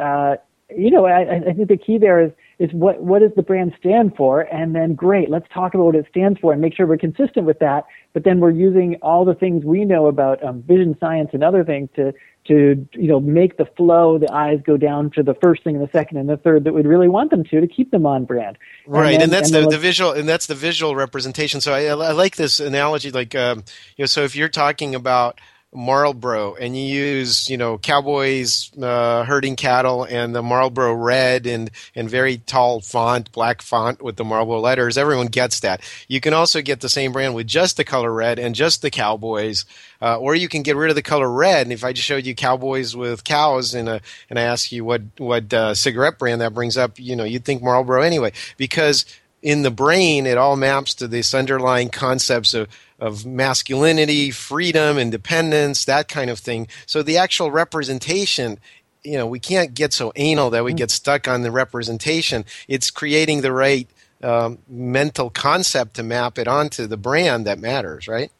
uh, 0.00 0.36
you 0.76 0.90
know, 0.90 1.06
I, 1.06 1.36
I 1.36 1.52
think 1.54 1.68
the 1.68 1.76
key 1.76 1.98
there 1.98 2.20
is 2.20 2.32
is 2.58 2.72
what 2.72 3.00
what 3.00 3.20
does 3.20 3.30
the 3.36 3.42
brand 3.42 3.72
stand 3.78 4.16
for, 4.16 4.40
and 4.40 4.74
then 4.74 4.94
great, 4.94 5.30
let's 5.30 5.46
talk 5.52 5.74
about 5.74 5.84
what 5.84 5.94
it 5.94 6.06
stands 6.10 6.40
for 6.40 6.52
and 6.52 6.60
make 6.60 6.74
sure 6.74 6.86
we're 6.86 6.96
consistent 6.96 7.46
with 7.46 7.60
that. 7.60 7.86
But 8.12 8.24
then 8.24 8.40
we're 8.40 8.50
using 8.50 8.96
all 8.96 9.24
the 9.24 9.34
things 9.34 9.64
we 9.64 9.84
know 9.84 10.06
about 10.06 10.42
um, 10.42 10.62
vision 10.62 10.96
science 10.98 11.30
and 11.32 11.44
other 11.44 11.64
things 11.64 11.88
to 11.96 12.12
to 12.48 12.88
you 12.94 13.08
know 13.08 13.20
make 13.20 13.58
the 13.58 13.66
flow, 13.76 14.18
the 14.18 14.32
eyes 14.32 14.58
go 14.66 14.76
down 14.76 15.10
to 15.12 15.22
the 15.22 15.34
first 15.34 15.62
thing 15.62 15.76
and 15.76 15.84
the 15.86 15.90
second 15.92 16.16
and 16.16 16.28
the 16.28 16.36
third 16.36 16.64
that 16.64 16.74
we'd 16.74 16.86
really 16.86 17.08
want 17.08 17.30
them 17.30 17.44
to 17.44 17.60
to 17.60 17.68
keep 17.68 17.90
them 17.90 18.06
on 18.06 18.24
brand. 18.24 18.58
right 18.86 19.12
and, 19.12 19.22
then- 19.22 19.30
that's 19.30 19.50
then 19.50 19.64
the, 19.64 19.70
the 19.70 19.78
visual 19.78 20.12
and 20.12 20.28
that's 20.28 20.46
the 20.46 20.54
visual 20.54 20.96
representation 20.96 21.60
so 21.60 21.72
i, 21.72 21.84
I 21.84 22.12
like 22.12 22.36
this 22.36 22.58
analogy 22.58 23.10
like 23.10 23.34
um, 23.34 23.58
you 23.96 24.02
know 24.02 24.06
so 24.06 24.24
if 24.24 24.34
you're 24.34 24.48
talking 24.48 24.94
about 24.94 25.40
Marlboro 25.74 26.54
and 26.54 26.74
you 26.76 26.82
use, 26.82 27.50
you 27.50 27.58
know, 27.58 27.76
cowboys 27.76 28.70
uh, 28.80 29.24
herding 29.24 29.54
cattle 29.54 30.04
and 30.04 30.34
the 30.34 30.42
Marlboro 30.42 30.94
red 30.94 31.46
and, 31.46 31.70
and 31.94 32.08
very 32.08 32.38
tall 32.38 32.80
font, 32.80 33.30
black 33.32 33.60
font 33.60 34.00
with 34.00 34.16
the 34.16 34.24
Marlboro 34.24 34.60
letters, 34.60 34.96
everyone 34.96 35.26
gets 35.26 35.60
that. 35.60 35.82
You 36.08 36.20
can 36.20 36.32
also 36.32 36.62
get 36.62 36.80
the 36.80 36.88
same 36.88 37.12
brand 37.12 37.34
with 37.34 37.46
just 37.46 37.76
the 37.76 37.84
color 37.84 38.12
red 38.12 38.38
and 38.38 38.54
just 38.54 38.80
the 38.80 38.90
cowboys. 38.90 39.66
Uh, 40.00 40.16
or 40.16 40.34
you 40.34 40.48
can 40.48 40.62
get 40.62 40.76
rid 40.76 40.90
of 40.90 40.96
the 40.96 41.02
color 41.02 41.30
red. 41.30 41.66
And 41.66 41.72
if 41.72 41.84
I 41.84 41.92
just 41.92 42.06
showed 42.06 42.24
you 42.24 42.34
cowboys 42.34 42.96
with 42.96 43.24
cows 43.24 43.74
and, 43.74 43.88
a, 43.88 44.00
and 44.30 44.38
I 44.38 44.42
ask 44.42 44.72
you 44.72 44.84
what, 44.84 45.02
what 45.18 45.52
uh, 45.52 45.74
cigarette 45.74 46.18
brand 46.18 46.40
that 46.40 46.54
brings 46.54 46.78
up, 46.78 46.98
you 46.98 47.14
know, 47.14 47.24
you'd 47.24 47.44
think 47.44 47.62
Marlboro 47.62 48.02
anyway. 48.02 48.32
Because 48.56 49.04
in 49.42 49.62
the 49.62 49.70
brain, 49.70 50.26
it 50.26 50.38
all 50.38 50.56
maps 50.56 50.94
to 50.94 51.08
this 51.08 51.34
underlying 51.34 51.90
concepts 51.90 52.54
of 52.54 52.68
of 52.98 53.24
masculinity, 53.24 54.30
freedom, 54.30 54.98
independence, 54.98 55.84
that 55.84 56.08
kind 56.08 56.30
of 56.30 56.38
thing. 56.38 56.68
So 56.86 57.02
the 57.02 57.18
actual 57.18 57.50
representation, 57.50 58.58
you 59.04 59.16
know, 59.16 59.26
we 59.26 59.38
can't 59.38 59.74
get 59.74 59.92
so 59.92 60.12
anal 60.16 60.50
that 60.50 60.64
we 60.64 60.72
get 60.72 60.90
stuck 60.90 61.28
on 61.28 61.42
the 61.42 61.50
representation. 61.50 62.44
It's 62.66 62.90
creating 62.90 63.42
the 63.42 63.52
right 63.52 63.88
um, 64.22 64.58
mental 64.68 65.30
concept 65.30 65.94
to 65.94 66.02
map 66.02 66.38
it 66.38 66.48
onto 66.48 66.86
the 66.86 66.96
brand 66.96 67.46
that 67.46 67.58
matters, 67.58 68.08
right? 68.08 68.32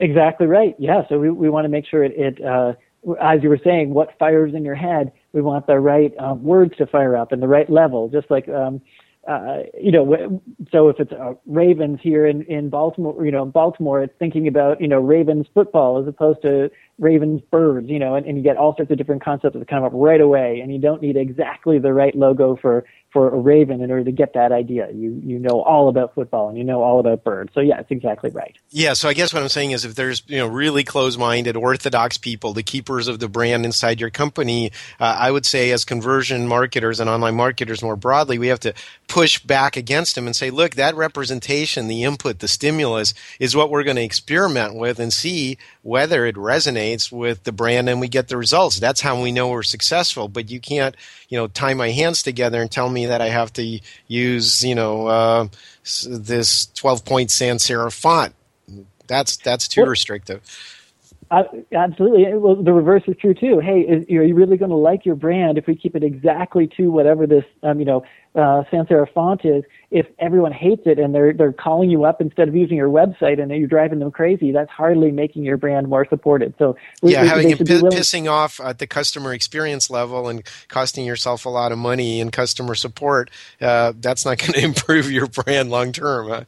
Exactly 0.00 0.46
right. 0.46 0.76
Yeah. 0.78 1.08
So 1.08 1.18
we, 1.18 1.30
we 1.30 1.48
want 1.48 1.64
to 1.64 1.68
make 1.68 1.86
sure 1.86 2.04
it, 2.04 2.12
it 2.16 2.44
uh, 2.44 2.74
as 3.20 3.42
you 3.42 3.48
were 3.48 3.60
saying, 3.62 3.94
what 3.94 4.16
fires 4.18 4.54
in 4.54 4.64
your 4.64 4.74
head, 4.74 5.12
we 5.32 5.40
want 5.40 5.66
the 5.66 5.78
right 5.78 6.12
um, 6.18 6.42
words 6.42 6.76
to 6.76 6.86
fire 6.86 7.16
up 7.16 7.32
and 7.32 7.42
the 7.42 7.48
right 7.48 7.70
level. 7.70 8.08
Just 8.08 8.30
like 8.30 8.48
um, 8.48 8.80
uh, 9.26 9.58
you 9.78 9.90
know, 9.90 10.40
so 10.70 10.88
if 10.88 11.00
it's 11.00 11.12
uh, 11.12 11.34
Ravens 11.46 11.98
here 12.02 12.26
in, 12.26 12.42
in 12.42 12.70
Baltimore, 12.70 13.24
you 13.24 13.30
know, 13.30 13.44
Baltimore, 13.44 14.02
it's 14.02 14.14
thinking 14.18 14.46
about, 14.48 14.80
you 14.80 14.88
know, 14.88 15.00
Ravens 15.00 15.46
football 15.52 15.98
as 16.00 16.06
opposed 16.06 16.40
to 16.42 16.70
Ravens 16.98 17.40
birds, 17.50 17.88
you 17.88 17.98
know, 17.98 18.14
and, 18.16 18.26
and 18.26 18.36
you 18.36 18.42
get 18.42 18.56
all 18.56 18.74
sorts 18.76 18.90
of 18.90 18.98
different 18.98 19.24
concepts 19.24 19.56
that 19.56 19.68
come 19.68 19.84
up 19.84 19.92
right 19.94 20.20
away. 20.20 20.60
And 20.60 20.72
you 20.72 20.78
don't 20.78 21.00
need 21.00 21.16
exactly 21.16 21.78
the 21.78 21.92
right 21.92 22.14
logo 22.14 22.56
for 22.56 22.84
for 23.12 23.34
a 23.34 23.38
raven 23.38 23.80
in 23.80 23.90
order 23.90 24.04
to 24.04 24.12
get 24.12 24.34
that 24.34 24.52
idea. 24.52 24.88
You 24.92 25.20
you 25.24 25.38
know 25.38 25.62
all 25.62 25.88
about 25.88 26.14
football 26.14 26.48
and 26.48 26.58
you 26.58 26.64
know 26.64 26.82
all 26.82 27.00
about 27.00 27.24
birds. 27.24 27.52
So 27.54 27.60
yeah, 27.60 27.80
it's 27.80 27.90
exactly 27.90 28.30
right. 28.30 28.56
Yeah. 28.70 28.92
So 28.92 29.08
I 29.08 29.14
guess 29.14 29.32
what 29.32 29.42
I'm 29.42 29.48
saying 29.48 29.70
is, 29.70 29.84
if 29.84 29.94
there's 29.94 30.22
you 30.26 30.38
know 30.38 30.46
really 30.46 30.84
close-minded, 30.84 31.56
orthodox 31.56 32.18
people, 32.18 32.52
the 32.52 32.62
keepers 32.62 33.08
of 33.08 33.18
the 33.18 33.28
brand 33.28 33.64
inside 33.64 34.00
your 34.00 34.10
company, 34.10 34.72
uh, 35.00 35.16
I 35.18 35.30
would 35.30 35.46
say 35.46 35.70
as 35.70 35.84
conversion 35.84 36.46
marketers 36.46 37.00
and 37.00 37.08
online 37.08 37.34
marketers 37.34 37.82
more 37.82 37.96
broadly, 37.96 38.38
we 38.38 38.48
have 38.48 38.60
to 38.60 38.74
push 39.06 39.38
back 39.38 39.76
against 39.76 40.14
them 40.14 40.26
and 40.26 40.36
say, 40.36 40.50
look, 40.50 40.74
that 40.74 40.94
representation, 40.94 41.88
the 41.88 42.04
input, 42.04 42.40
the 42.40 42.48
stimulus 42.48 43.14
is 43.40 43.56
what 43.56 43.70
we're 43.70 43.84
going 43.84 43.96
to 43.96 44.02
experiment 44.02 44.74
with 44.74 44.98
and 44.98 45.12
see 45.12 45.56
whether 45.88 46.26
it 46.26 46.36
resonates 46.36 47.10
with 47.10 47.44
the 47.44 47.52
brand 47.52 47.88
and 47.88 47.98
we 47.98 48.08
get 48.08 48.28
the 48.28 48.36
results. 48.36 48.78
That's 48.78 49.00
how 49.00 49.22
we 49.22 49.32
know 49.32 49.48
we're 49.48 49.62
successful. 49.62 50.28
But 50.28 50.50
you 50.50 50.60
can't 50.60 50.94
you 51.30 51.38
know 51.38 51.46
tie 51.46 51.72
my 51.72 51.90
hands 51.90 52.22
together 52.22 52.60
and 52.60 52.70
tell 52.70 52.90
me 52.90 53.06
that 53.06 53.22
I 53.22 53.28
have 53.28 53.52
to 53.54 53.80
use 54.06 54.62
you 54.62 54.74
know 54.74 55.06
uh, 55.06 55.48
this 56.06 56.66
12 56.74 57.04
point 57.06 57.30
sans 57.30 57.64
serif 57.64 57.98
font. 57.98 58.34
That's 59.06 59.38
that's 59.38 59.66
too 59.66 59.80
well, 59.80 59.90
restrictive. 59.90 60.42
Uh, 61.30 61.44
absolutely. 61.72 62.34
Well, 62.34 62.56
the 62.56 62.72
reverse 62.72 63.02
is 63.06 63.16
true 63.18 63.34
too. 63.34 63.58
Hey, 63.58 63.80
is, 63.80 64.08
are 64.10 64.24
you 64.24 64.34
really 64.34 64.58
going 64.58 64.70
to 64.70 64.76
like 64.76 65.06
your 65.06 65.14
brand 65.14 65.56
if 65.56 65.66
we 65.66 65.74
keep 65.74 65.96
it 65.96 66.02
exactly 66.02 66.66
to 66.76 66.90
whatever 66.90 67.26
this, 67.26 67.44
um, 67.62 67.80
you 67.80 67.86
know, 67.86 68.04
uh, 68.34 68.62
sans 68.70 68.86
serif 68.88 69.12
font 69.12 69.44
is? 69.44 69.64
If 69.90 70.06
everyone 70.18 70.52
hates 70.52 70.82
it 70.84 70.98
and 70.98 71.14
they're 71.14 71.32
they're 71.32 71.52
calling 71.52 71.90
you 71.90 72.04
up 72.04 72.20
instead 72.20 72.48
of 72.48 72.54
using 72.54 72.76
your 72.76 72.90
website 72.90 73.40
and 73.40 73.50
you're 73.50 73.68
driving 73.68 73.98
them 74.00 74.10
crazy, 74.10 74.52
that's 74.52 74.70
hardly 74.70 75.10
making 75.10 75.44
your 75.44 75.56
brand 75.56 75.88
more 75.88 76.06
supported. 76.08 76.54
So 76.58 76.76
we, 77.00 77.12
yeah, 77.12 77.22
we, 77.22 77.28
having 77.28 77.50
it 77.50 77.58
p- 77.58 77.64
pissing 77.64 78.30
off 78.30 78.60
at 78.60 78.78
the 78.78 78.86
customer 78.86 79.32
experience 79.32 79.88
level 79.88 80.28
and 80.28 80.42
costing 80.68 81.06
yourself 81.06 81.46
a 81.46 81.48
lot 81.48 81.72
of 81.72 81.78
money 81.78 82.20
in 82.20 82.30
customer 82.30 82.74
support, 82.74 83.30
uh, 83.60 83.92
that's 83.96 84.24
not 84.24 84.38
going 84.46 84.52
to 84.52 84.64
improve 84.64 85.10
your 85.10 85.26
brand 85.26 85.70
long 85.70 85.92
term. 85.92 86.28
Huh? 86.28 86.44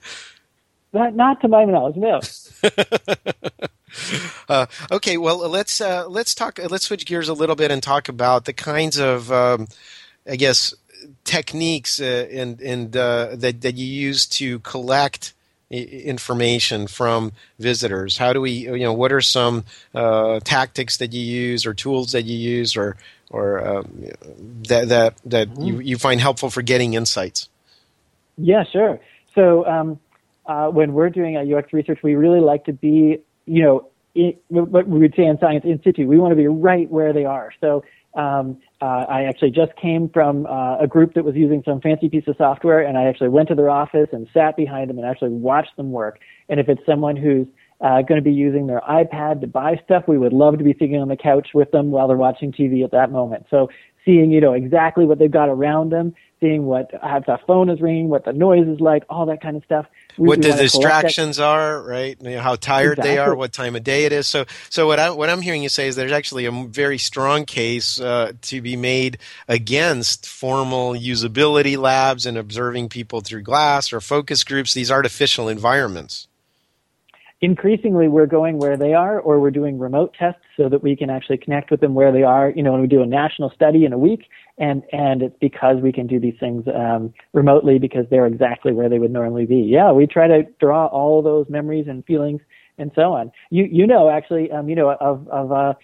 Not, 0.93 1.15
not 1.15 1.41
to 1.43 1.49
my 1.49 1.65
knowledge, 1.65 1.97
no. 1.97 2.21
Uh, 4.49 4.67
okay, 4.91 5.17
well 5.17 5.39
let's 5.49 5.81
uh, 5.81 6.07
let's 6.09 6.35
talk. 6.35 6.59
Let's 6.59 6.87
switch 6.87 7.07
gears 7.07 7.29
a 7.29 7.35
little 7.35 7.57
bit 7.57 7.71
and 7.71 7.83
talk 7.83 8.09
about 8.09 8.45
the 8.45 8.53
kinds 8.53 8.99
of, 8.99 9.31
um, 9.33 9.69
I 10.29 10.37
guess, 10.37 10.75
techniques 11.25 12.01
uh, 12.01 12.29
and 12.31 12.61
and 12.61 12.97
uh, 12.97 13.31
that 13.35 13.61
that 13.63 13.77
you 13.77 13.87
use 13.87 14.27
to 14.27 14.59
collect 14.61 15.35
information 15.71 16.89
from 16.89 17.33
visitors. 17.61 18.19
How 18.19 18.33
do 18.33 18.41
we, 18.41 18.51
you 18.51 18.81
know, 18.81 18.93
what 18.93 19.13
are 19.13 19.21
some 19.21 19.65
uh, 19.95 20.41
tactics 20.41 20.97
that 20.97 21.13
you 21.13 21.21
use 21.21 21.65
or 21.65 21.75
tools 21.75 22.11
that 22.13 22.25
you 22.25 22.37
use 22.37 22.77
or 22.77 22.97
or 23.31 23.65
um, 23.67 24.05
that 24.69 24.89
that 24.89 25.15
that 25.25 25.49
mm-hmm. 25.49 25.63
you 25.63 25.81
you 25.81 25.99
find 25.99 26.21
helpful 26.21 26.51
for 26.51 26.63
getting 26.63 26.95
insights? 26.95 27.49
Yeah, 28.37 28.65
sure. 28.65 29.01
So. 29.35 29.67
Um, 29.67 30.01
uh, 30.47 30.69
when 30.69 30.95
we're 30.95 31.11
doing 31.11 31.37
UX 31.37 31.73
research, 31.73 32.01
we 32.03 32.17
really 32.17 32.41
like 32.41 32.65
to 32.65 32.73
be 32.73 33.21
you 33.51 33.65
know, 33.65 33.89
it, 34.15 34.43
what 34.49 34.87
we 34.87 35.01
would 35.01 35.15
say 35.17 35.25
in 35.25 35.39
science 35.39 35.65
in 35.65 35.83
situ, 35.83 36.07
we 36.07 36.19
want 36.19 36.31
to 36.33 36.37
be 36.37 36.47
right 36.47 36.89
where 36.89 37.13
they 37.13 37.25
are. 37.25 37.53
So 37.61 37.85
um, 38.15 38.59
uh, 38.81 39.05
I 39.09 39.25
actually 39.25 39.51
just 39.51 39.75
came 39.77 40.09
from 40.09 40.47
uh, 40.47 40.79
a 40.79 40.87
group 40.87 41.15
that 41.15 41.25
was 41.25 41.37
using 41.37 41.63
some 41.65 41.81
fancy 41.81 42.09
piece 42.09 42.27
of 42.27 42.37
software, 42.37 42.81
and 42.81 42.99
I 42.99 43.05
actually 43.05 43.29
went 43.29 43.49
to 43.49 43.55
their 43.55 43.71
office 43.71 44.09
and 44.13 44.29
sat 44.35 44.57
behind 44.57 44.91
them 44.91 44.99
and 44.99 45.07
actually 45.07 45.31
watched 45.31 45.77
them 45.77 45.93
work. 45.93 46.19
And 46.49 46.59
if 46.59 46.69
it's 46.69 46.85
someone 46.85 47.17
who's 47.17 47.47
uh, 47.81 48.03
going 48.03 48.19
to 48.19 48.25
be 48.25 48.33
using 48.33 48.67
their 48.67 48.81
iPad 48.81 49.41
to 49.41 49.47
buy 49.47 49.81
stuff, 49.85 50.05
we 50.07 50.19
would 50.19 50.33
love 50.33 50.59
to 50.59 50.65
be 50.65 50.73
sitting 50.73 50.97
on 50.97 51.09
the 51.09 51.17
couch 51.17 51.49
with 51.55 51.71
them 51.71 51.91
while 51.91 52.09
they're 52.09 52.17
watching 52.17 52.53
TV 52.53 52.85
at 52.85 52.91
that 52.91 53.11
moment. 53.11 53.47
So 53.51 53.71
seeing, 54.05 54.31
you 54.31 54.41
know, 54.41 54.53
exactly 54.53 55.05
what 55.05 55.19
they've 55.19 55.31
got 55.31 55.49
around 55.49 55.91
them, 55.91 56.15
seeing 56.41 56.65
what 56.65 56.91
how 57.03 57.21
the 57.21 57.39
phone 57.47 57.69
is 57.69 57.81
ringing, 57.81 58.09
what 58.09 58.25
the 58.25 58.33
noise 58.33 58.67
is 58.67 58.81
like, 58.81 59.05
all 59.09 59.27
that 59.27 59.43
kind 59.43 59.57
of 59.57 59.65
stuff. 59.65 59.87
We, 60.17 60.29
what 60.29 60.39
we 60.39 60.51
the 60.51 60.57
distractions 60.57 61.39
are, 61.39 61.83
right? 61.83 62.17
You 62.21 62.31
know, 62.31 62.41
how 62.41 62.57
tired 62.57 62.99
exactly. 62.99 63.11
they 63.11 63.19
are, 63.19 63.35
what 63.35 63.53
time 63.53 63.77
of 63.77 63.85
day 63.85 64.05
it 64.05 64.13
is. 64.13 64.27
So, 64.27 64.45
so 64.69 64.87
what 64.87 64.99
I 64.99 65.11
what 65.11 65.31
I'm 65.31 65.43
hearing 65.43 65.63
you 65.63 65.69
say 65.69 65.87
is 65.87 65.97
there's 65.97 66.13
actually 66.13 66.47
a 66.47 66.53
very 66.53 66.99
strong 66.99 67.45
case 67.45 68.01
uh, 68.01 68.33
to 68.43 68.61
be 68.61 68.77
made 68.77 69.19
against 69.49 70.27
formal 70.27 70.93
usability 70.95 71.77
labs 71.77 72.27
and 72.27 72.39
observing 72.39 72.89
people 72.89 73.21
through 73.21 73.43
glass 73.43 73.93
or 73.93 74.01
focus 74.01 74.45
groups. 74.45 74.75
These 74.75 74.91
artificial 74.91 75.49
environments 75.49 76.29
increasingly 77.41 78.09
we're 78.09 78.27
going 78.27 78.59
where 78.59 78.77
they 78.77 78.93
are 78.93 79.19
or 79.19 79.41
we're 79.41 79.51
doing 79.51 79.79
remote 79.79 80.15
tests 80.19 80.43
so 80.57 80.69
that 80.69 80.83
we 80.83 80.95
can 80.95 81.09
actually 81.09 81.39
connect 81.39 81.71
with 81.71 81.81
them 81.81 81.95
where 81.95 82.13
they 82.13 82.23
are. 82.23 82.51
You 82.51 82.63
know 82.63 82.73
when 82.73 82.81
we 82.81 82.87
do 82.87 83.03
a 83.03 83.07
national 83.07 83.51
study 83.51 83.85
in 83.85 83.93
a 83.93 83.99
week 83.99 84.29
and 84.59 84.83
and 84.93 85.23
it's 85.23 85.37
because 85.41 85.77
we 85.83 85.93
can 85.93 86.07
do 86.07 86.21
these 86.21 86.37
things 86.39 86.65
um, 86.75 87.13
remotely 87.33 87.79
because 87.79 88.07
they're 88.11 88.27
exactly 88.27 88.73
where 88.73 88.89
they 88.89 88.99
would 88.99 89.13
normally 89.13 89.47
be. 89.47 89.61
Yeah 89.61 89.93
we 89.93 90.07
try 90.07 90.27
to 90.29 90.43
draw 90.61 90.87
all 90.87 91.23
those 91.23 91.47
memories 91.49 91.87
and 91.89 92.05
feelings 92.05 92.41
and 92.79 92.91
so 92.95 93.13
on. 93.13 93.31
You 93.51 93.65
you 93.65 93.87
know 93.87 94.11
actually 94.11 94.51
um, 94.51 94.69
you 94.69 94.75
know 94.77 94.91
of 95.01 95.27
of 95.29 95.53
uh, 95.53 95.75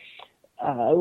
uh, 0.63 0.95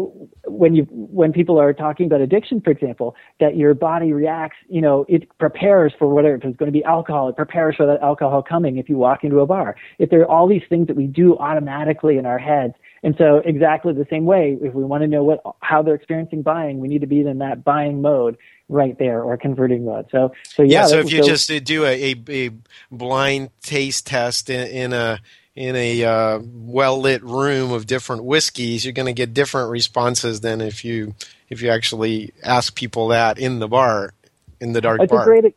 when 0.45 0.75
you 0.75 0.83
when 0.89 1.31
people 1.31 1.59
are 1.59 1.73
talking 1.73 2.07
about 2.07 2.21
addiction, 2.21 2.59
for 2.59 2.71
example, 2.71 3.15
that 3.39 3.55
your 3.55 3.73
body 3.73 4.11
reacts, 4.11 4.57
you 4.67 4.81
know, 4.81 5.05
it 5.07 5.29
prepares 5.37 5.93
for 5.97 6.13
whatever. 6.13 6.35
If 6.35 6.43
it's 6.43 6.57
going 6.57 6.71
to 6.71 6.77
be 6.77 6.83
alcohol, 6.83 7.29
it 7.29 7.35
prepares 7.35 7.75
for 7.75 7.85
that 7.85 8.01
alcohol 8.01 8.43
coming. 8.43 8.77
If 8.77 8.89
you 8.89 8.97
walk 8.97 9.23
into 9.23 9.39
a 9.39 9.45
bar, 9.45 9.75
if 9.97 10.09
there 10.09 10.21
are 10.21 10.29
all 10.29 10.47
these 10.47 10.63
things 10.67 10.87
that 10.87 10.95
we 10.95 11.07
do 11.07 11.37
automatically 11.37 12.17
in 12.17 12.25
our 12.25 12.37
heads, 12.37 12.73
and 13.01 13.15
so 13.17 13.41
exactly 13.45 13.93
the 13.93 14.07
same 14.09 14.25
way, 14.25 14.57
if 14.61 14.73
we 14.73 14.83
want 14.83 15.03
to 15.03 15.07
know 15.07 15.23
what 15.23 15.41
how 15.61 15.81
they're 15.81 15.95
experiencing 15.95 16.41
buying, 16.41 16.79
we 16.79 16.87
need 16.87 17.01
to 17.01 17.07
be 17.07 17.21
in 17.21 17.37
that 17.37 17.63
buying 17.63 18.01
mode 18.01 18.37
right 18.67 18.97
there 18.97 19.23
or 19.23 19.37
converting 19.37 19.85
mode. 19.85 20.07
So 20.11 20.33
so 20.43 20.63
yeah. 20.63 20.81
yeah 20.81 20.87
so 20.87 20.99
if 20.99 21.11
you 21.11 21.23
so, 21.23 21.29
just 21.29 21.63
do 21.63 21.85
a, 21.85 22.13
a, 22.13 22.15
a 22.29 22.49
blind 22.91 23.51
taste 23.61 24.07
test 24.07 24.49
in, 24.49 24.67
in 24.67 24.93
a 24.93 25.19
in 25.55 25.75
a 25.75 26.03
uh, 26.03 26.39
well 26.43 26.99
lit 26.99 27.23
room 27.23 27.71
of 27.71 27.87
different 27.87 28.25
whiskeys, 28.25 28.85
you're 28.85 28.93
going 28.93 29.05
to 29.07 29.13
get 29.13 29.33
different 29.33 29.71
responses 29.71 30.41
than 30.41 30.61
if 30.61 30.83
you 30.83 31.15
if 31.49 31.61
you 31.61 31.69
actually 31.69 32.33
ask 32.43 32.75
people 32.75 33.09
that 33.09 33.39
in 33.39 33.59
the 33.59 33.67
bar, 33.67 34.13
in 34.59 34.73
the 34.73 34.81
dark 34.81 35.01
it's 35.01 35.11
bar. 35.11 35.21
A 35.21 35.25
great, 35.25 35.55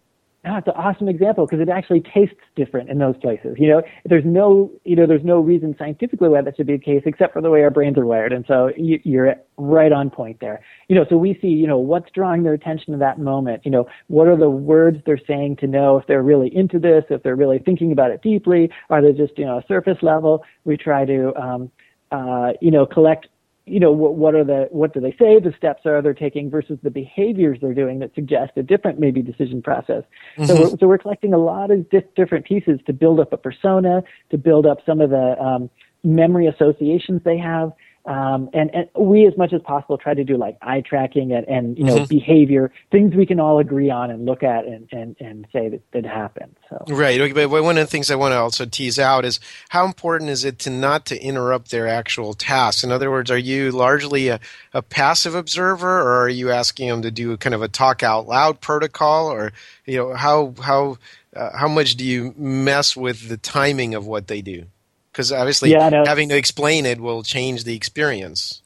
oh, 0.49 0.57
it's 0.57 0.67
an 0.67 0.75
awesome 0.77 1.09
example 1.09 1.47
because 1.47 1.61
it 1.61 1.69
actually 1.69 2.01
tastes 2.01 2.37
different 2.57 2.91
in 2.91 2.99
those 2.99 3.17
places. 3.19 3.57
You 3.59 3.69
know, 3.69 3.83
there's 4.05 4.25
no, 4.25 4.71
you 4.85 4.97
know, 4.97 5.07
there's 5.07 5.25
no 5.25 5.41
reason 5.41 5.75
scientifically 5.79 6.29
why 6.29 6.43
that 6.43 6.57
should 6.57 6.67
be 6.67 6.77
the 6.77 6.83
case 6.83 7.03
except 7.07 7.33
for 7.33 7.43
the 7.43 7.51
way 7.51 7.63
our 7.63 7.71
brains 7.71 7.99
are 7.99 8.07
wired. 8.07 8.33
And 8.33 8.45
so 8.47 8.71
you, 8.77 9.01
you're 9.05 9.35
right 9.57 9.93
on 9.93 10.11
point 10.11 10.39
there. 10.41 10.61
You 10.89 10.97
know, 10.97 11.05
so 11.09 11.17
we 11.17 11.39
see, 11.41 11.49
you 11.49 11.67
know, 11.67 11.79
what's 11.79 12.11
drawing 12.13 12.43
their 12.43 12.55
attention 12.55 12.93
to 12.93 12.99
that 12.99 13.19
moment. 13.19 13.63
You 13.65 13.71
know, 13.71 13.87
what 14.07 14.29
are 14.29 14.37
the 14.37 14.51
words 14.51 14.99
they're 15.05 15.21
saying 15.27 15.57
to 15.57 15.67
know 15.67 15.97
if 15.99 16.07
they're 16.07 16.23
really 16.23 16.55
into 16.55 16.79
this, 16.79 17.05
if 17.11 17.23
they're 17.23 17.37
really 17.37 17.59
thinking 17.59 17.93
about 17.93 18.11
it 18.11 18.23
deeply, 18.23 18.71
are 18.91 19.03
they 19.03 19.13
just, 19.13 19.39
you 19.39 19.45
know, 19.45 19.63
surface 19.69 19.99
level? 20.03 20.45
We 20.65 20.77
try 20.77 21.05
to, 21.05 21.35
um, 21.37 21.71
uh, 22.11 22.53
you 22.61 22.71
know, 22.71 22.87
collect 22.87 23.29
you 23.71 23.81
know, 23.81 23.93
what, 23.93 24.15
what, 24.15 24.35
are 24.35 24.45
the, 24.45 24.69
what 24.71 24.95
do 24.95 25.01
they 25.01 25.13
say 25.13 25.39
the 25.39 25.55
steps 25.57 25.87
are 25.87 26.03
they're 26.03 26.15
taking 26.15 26.51
versus 26.51 26.79
the 26.83 26.91
behaviors 26.91 27.59
they're 27.61 27.75
doing 27.75 27.99
that 28.01 28.15
suggest 28.15 28.53
a 28.57 28.63
different 28.63 28.99
maybe 28.99 29.23
decision 29.23 29.63
process. 29.63 30.05
Mm-hmm. 30.37 30.45
So, 30.45 30.55
we're, 30.55 30.71
so 30.79 30.87
we're 30.87 30.99
collecting 30.99 31.33
a 31.33 31.39
lot 31.39 31.71
of 31.71 31.89
di- 31.91 32.03
different 32.17 32.47
pieces 32.47 32.81
to 32.87 32.93
build 32.93 33.21
up 33.21 33.33
a 33.33 33.37
persona, 33.37 34.03
to 34.31 34.39
build 34.39 34.67
up 34.67 34.79
some 34.87 35.01
of 35.01 35.11
the, 35.11 35.37
um, 35.41 35.71
memory 36.05 36.47
associations 36.47 37.21
they 37.25 37.39
have. 37.39 37.73
Um, 38.09 38.49
and, 38.55 38.71
and 38.73 38.89
we, 38.99 39.27
as 39.27 39.37
much 39.37 39.53
as 39.53 39.61
possible, 39.61 39.99
try 39.99 40.15
to 40.15 40.25
do 40.25 40.39
like 40.39 40.57
eye 40.63 40.81
tracking 40.81 41.33
and, 41.33 41.47
and 41.47 41.77
you 41.77 41.85
know 41.85 41.97
mm-hmm. 41.97 42.05
behavior 42.05 42.73
things 42.91 43.15
we 43.15 43.27
can 43.27 43.39
all 43.39 43.59
agree 43.59 43.91
on 43.91 44.11
and 44.11 44.25
look 44.25 44.43
at 44.43 44.65
and, 44.65 44.89
and, 44.91 45.15
and 45.21 45.47
say 45.53 45.69
that 45.69 45.83
that 45.93 46.07
happened. 46.07 46.57
So 46.71 46.83
right, 46.89 47.35
but 47.35 47.51
one 47.51 47.77
of 47.77 47.87
the 47.87 47.91
things 47.91 48.11
I 48.11 48.15
want 48.15 48.33
to 48.33 48.39
also 48.39 48.65
tease 48.65 48.99
out 48.99 49.27
is 49.27 49.41
how 49.69 49.85
important 49.85 50.31
is 50.31 50.43
it 50.43 50.59
to 50.61 50.71
not 50.71 51.05
to 51.07 51.23
interrupt 51.23 51.71
their 51.71 51.87
actual 51.87 52.33
tasks. 52.33 52.83
In 52.83 52.91
other 52.91 53.11
words, 53.11 53.31
are 53.31 53.37
you 53.37 53.73
largely 53.73 54.29
a, 54.29 54.41
a 54.73 54.81
passive 54.81 55.35
observer, 55.35 56.01
or 56.01 56.23
are 56.23 56.31
you 56.31 56.51
asking 56.51 56.89
them 56.89 57.03
to 57.03 57.11
do 57.11 57.37
kind 57.37 57.55
of 57.55 57.61
a 57.61 57.69
talk 57.69 58.03
out 58.03 58.27
loud 58.27 58.63
protocol, 58.63 59.31
or 59.31 59.53
you 59.85 59.99
know 59.99 60.15
how 60.15 60.55
how 60.63 60.97
uh, 61.37 61.51
how 61.55 61.69
much 61.69 61.97
do 61.97 62.07
you 62.07 62.33
mess 62.39 62.97
with 62.97 63.29
the 63.29 63.37
timing 63.37 63.95
of 63.95 64.07
what 64.07 64.29
they 64.29 64.41
do? 64.41 64.65
Because 65.19 65.33
obviously 65.33 65.73
yeah, 65.73 65.89
no. 65.89 66.05
having 66.07 66.29
to 66.29 66.37
explain 66.37 66.87
it 66.87 67.01
will 67.01 67.25
change 67.25 67.65
the 67.65 67.75
experience. 67.75 68.63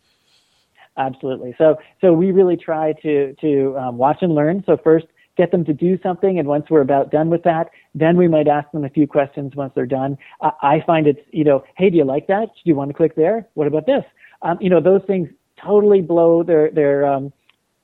Absolutely. 0.98 1.54
So 1.56 1.78
so 2.02 2.12
we 2.12 2.30
really 2.30 2.58
try 2.58 2.92
to 3.02 3.34
to 3.40 3.78
um, 3.78 3.96
watch 3.96 4.18
and 4.20 4.34
learn. 4.34 4.62
So 4.66 4.76
first 4.76 5.06
get 5.38 5.50
them 5.50 5.64
to 5.64 5.72
do 5.72 5.98
something, 6.02 6.38
and 6.38 6.46
once 6.46 6.66
we're 6.68 6.82
about 6.82 7.10
done 7.10 7.30
with 7.30 7.42
that, 7.44 7.70
then 7.94 8.18
we 8.18 8.28
might 8.28 8.48
ask 8.48 8.70
them 8.72 8.84
a 8.84 8.90
few 8.90 9.06
questions 9.06 9.56
once 9.56 9.72
they're 9.74 9.86
done. 9.86 10.18
I, 10.42 10.50
I 10.62 10.84
find 10.86 11.06
it's 11.06 11.20
you 11.30 11.42
know, 11.42 11.64
hey, 11.78 11.88
do 11.88 11.96
you 11.96 12.04
like 12.04 12.26
that? 12.26 12.48
Do 12.48 12.60
you 12.64 12.74
want 12.74 12.90
to 12.90 12.94
click 12.94 13.14
there? 13.16 13.48
What 13.54 13.66
about 13.66 13.86
this? 13.86 14.04
Um, 14.42 14.58
you 14.60 14.68
know, 14.68 14.82
those 14.82 15.00
things 15.06 15.30
totally 15.56 16.02
blow 16.02 16.42
their 16.42 16.70
their 16.70 17.06
um, 17.06 17.32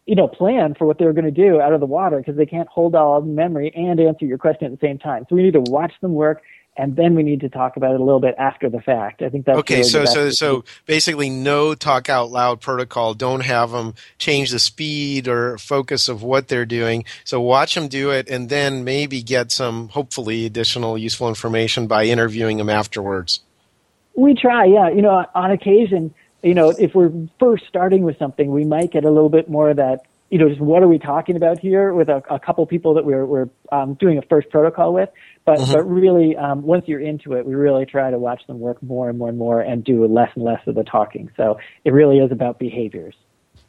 you 0.04 0.14
know 0.14 0.28
plan 0.28 0.74
for 0.74 0.86
what 0.86 0.98
they're 0.98 1.14
going 1.14 1.24
to 1.24 1.30
do 1.30 1.58
out 1.58 1.72
of 1.72 1.80
the 1.80 1.86
water 1.86 2.18
because 2.18 2.36
they 2.36 2.44
can't 2.44 2.68
hold 2.68 2.94
all 2.94 3.18
the 3.22 3.26
memory 3.26 3.72
and 3.74 3.98
answer 3.98 4.26
your 4.26 4.36
question 4.36 4.70
at 4.70 4.78
the 4.78 4.86
same 4.86 4.98
time. 4.98 5.24
So 5.30 5.36
we 5.36 5.42
need 5.42 5.54
to 5.54 5.60
watch 5.60 5.94
them 6.02 6.12
work 6.12 6.42
and 6.78 6.94
then 6.94 7.16
we 7.16 7.24
need 7.24 7.40
to 7.40 7.48
talk 7.48 7.76
about 7.76 7.92
it 7.92 8.00
a 8.00 8.04
little 8.04 8.20
bit 8.20 8.36
after 8.38 8.70
the 8.70 8.80
fact. 8.80 9.20
I 9.20 9.28
think 9.28 9.44
that's 9.44 9.58
okay. 9.58 9.78
Really 9.78 9.88
so 9.88 10.04
so 10.04 10.30
so 10.30 10.64
basically, 10.86 11.28
no 11.28 11.74
talk 11.74 12.08
out 12.08 12.30
loud 12.30 12.60
protocol. 12.60 13.14
Don't 13.14 13.40
have 13.40 13.72
them 13.72 13.94
change 14.18 14.52
the 14.52 14.60
speed 14.60 15.26
or 15.26 15.58
focus 15.58 16.08
of 16.08 16.22
what 16.22 16.46
they're 16.46 16.64
doing. 16.64 17.04
So 17.24 17.40
watch 17.40 17.74
them 17.74 17.88
do 17.88 18.10
it, 18.10 18.28
and 18.28 18.48
then 18.48 18.84
maybe 18.84 19.22
get 19.22 19.50
some 19.50 19.88
hopefully 19.88 20.46
additional 20.46 20.96
useful 20.96 21.28
information 21.28 21.88
by 21.88 22.04
interviewing 22.04 22.58
them 22.58 22.70
afterwards. 22.70 23.40
We 24.14 24.34
try, 24.34 24.64
yeah. 24.64 24.88
You 24.88 25.02
know, 25.02 25.24
on 25.34 25.50
occasion, 25.50 26.14
you 26.42 26.54
know, 26.54 26.70
if 26.70 26.94
we're 26.94 27.12
first 27.40 27.64
starting 27.66 28.04
with 28.04 28.18
something, 28.18 28.52
we 28.52 28.64
might 28.64 28.92
get 28.92 29.04
a 29.04 29.10
little 29.10 29.28
bit 29.28 29.50
more 29.50 29.70
of 29.70 29.76
that 29.78 30.02
you 30.30 30.38
know, 30.38 30.48
just 30.48 30.60
what 30.60 30.82
are 30.82 30.88
we 30.88 30.98
talking 30.98 31.36
about 31.36 31.58
here 31.58 31.92
with 31.94 32.08
a, 32.08 32.22
a 32.30 32.38
couple 32.38 32.64
people 32.66 32.94
that 32.94 33.04
we're, 33.04 33.24
we're 33.24 33.48
um, 33.72 33.94
doing 33.94 34.18
a 34.18 34.22
first 34.22 34.50
protocol 34.50 34.92
with. 34.92 35.08
But 35.44 35.58
mm-hmm. 35.58 35.72
but 35.72 35.84
really, 35.84 36.36
um, 36.36 36.62
once 36.62 36.84
you're 36.86 37.00
into 37.00 37.32
it, 37.32 37.46
we 37.46 37.54
really 37.54 37.86
try 37.86 38.10
to 38.10 38.18
watch 38.18 38.46
them 38.46 38.60
work 38.60 38.82
more 38.82 39.08
and 39.08 39.18
more 39.18 39.30
and 39.30 39.38
more 39.38 39.60
and 39.60 39.82
do 39.82 40.06
less 40.06 40.30
and 40.34 40.44
less 40.44 40.60
of 40.66 40.74
the 40.74 40.84
talking. 40.84 41.30
So 41.36 41.58
it 41.84 41.92
really 41.92 42.18
is 42.18 42.30
about 42.30 42.58
behaviors. 42.58 43.14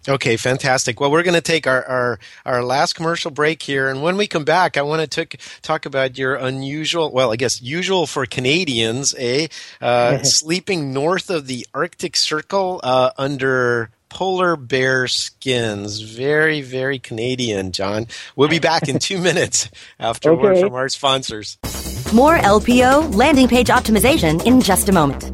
Okay, 0.08 0.38
fantastic. 0.38 1.00
Well, 1.00 1.12
we're 1.12 1.24
going 1.24 1.36
to 1.36 1.42
take 1.42 1.68
our, 1.68 1.84
our, 1.86 2.20
our 2.46 2.64
last 2.64 2.94
commercial 2.94 3.32
break 3.32 3.62
here. 3.62 3.90
And 3.90 4.02
when 4.02 4.16
we 4.16 4.28
come 4.28 4.46
back, 4.46 4.78
I 4.78 4.82
want 4.82 5.10
to 5.10 5.26
t- 5.26 5.38
talk 5.62 5.86
about 5.86 6.18
your 6.18 6.36
unusual, 6.36 7.12
well, 7.12 7.34
I 7.34 7.36
guess 7.36 7.62
usual 7.62 8.08
for 8.08 8.26
Canadians, 8.26 9.14
eh? 9.18 9.48
Uh, 9.82 10.20
sleeping 10.24 10.94
north 10.94 11.30
of 11.30 11.48
the 11.48 11.68
Arctic 11.74 12.16
Circle 12.16 12.80
uh, 12.82 13.12
under 13.18 13.92
polar 14.10 14.56
bear 14.56 15.08
skins. 15.08 16.02
Very, 16.02 16.62
very 16.62 17.00
Canadian, 17.00 17.72
John. 17.72 18.08
We'll 18.36 18.50
be 18.50 18.60
back 18.60 18.90
in 18.90 19.00
two 19.00 19.20
minutes 19.20 19.70
after 20.00 20.32
okay. 20.32 20.42
word 20.42 20.60
from 20.60 20.74
our 20.74 20.90
sponsors. 20.90 21.58
More 22.14 22.38
LPO 22.38 23.16
landing 23.16 23.48
page 23.48 23.68
optimization 23.68 24.44
in 24.46 24.62
just 24.62 24.90
a 24.90 24.92
moment. 24.92 25.32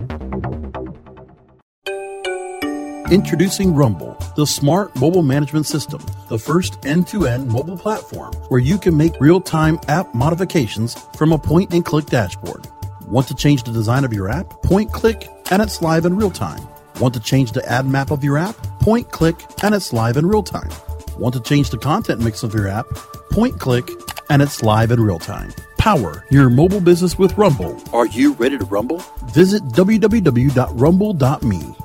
Introducing 3.12 3.76
Rumble, 3.76 4.18
the 4.36 4.48
smart 4.48 4.96
mobile 4.96 5.22
management 5.22 5.68
system, 5.68 6.04
the 6.28 6.40
first 6.40 6.84
end 6.86 7.08
to 7.10 7.28
end 7.28 7.48
mobile 7.48 7.78
platform 7.78 8.34
where 8.50 8.60
you 8.60 8.80
can 8.80 8.98
make 8.98 9.14
real 9.22 9.40
time 9.40 9.80
app 9.88 10.14
modifications 10.16 10.96
from 11.16 11.32
a 11.32 11.38
point 11.38 11.72
and 11.72 11.86
click 11.86 12.08
dashboard. 12.08 12.68
Want 13.08 13.28
to 13.28 13.36
change 13.36 13.64
the 13.64 13.72
design 13.72 14.04
of 14.06 14.12
your 14.12 14.28
app? 14.28 14.50
Point 14.64 14.92
click, 14.92 15.30
and 15.52 15.62
it's 15.62 15.84
live 15.84 16.06
in 16.06 16.16
real 16.16 16.32
time 16.32 16.68
Want 17.00 17.14
to 17.16 17.20
change 17.20 17.52
the 17.52 17.68
ad 17.70 17.86
map 17.86 18.12
of 18.12 18.24
your 18.24 18.38
app? 18.38 18.56
Point 18.80 19.12
click 19.12 19.36
and 19.64 19.76
it's 19.76 19.92
live 19.92 20.16
in 20.18 20.26
real 20.26 20.44
time. 20.44 20.70
Want 21.18 21.34
to 21.36 21.42
change 21.42 21.70
the 21.70 21.78
content 21.78 22.22
mix 22.22 22.44
of 22.44 22.54
your 22.54 22.68
app? 22.68 22.88
Point 23.32 23.60
click 23.60 23.90
and 24.30 24.42
it's 24.42 24.64
live 24.64 24.92
in 24.92 25.02
real 25.02 25.20
time. 25.20 25.54
Power 25.78 26.26
your 26.32 26.50
mobile 26.50 26.82
business 26.82 27.20
with 27.20 27.38
Rumble. 27.38 27.80
Are 27.94 28.08
you 28.08 28.34
ready 28.34 28.58
to 28.58 28.66
rumble? 28.66 29.04
Visit 29.26 29.64
www.rumble.me. 29.64 31.85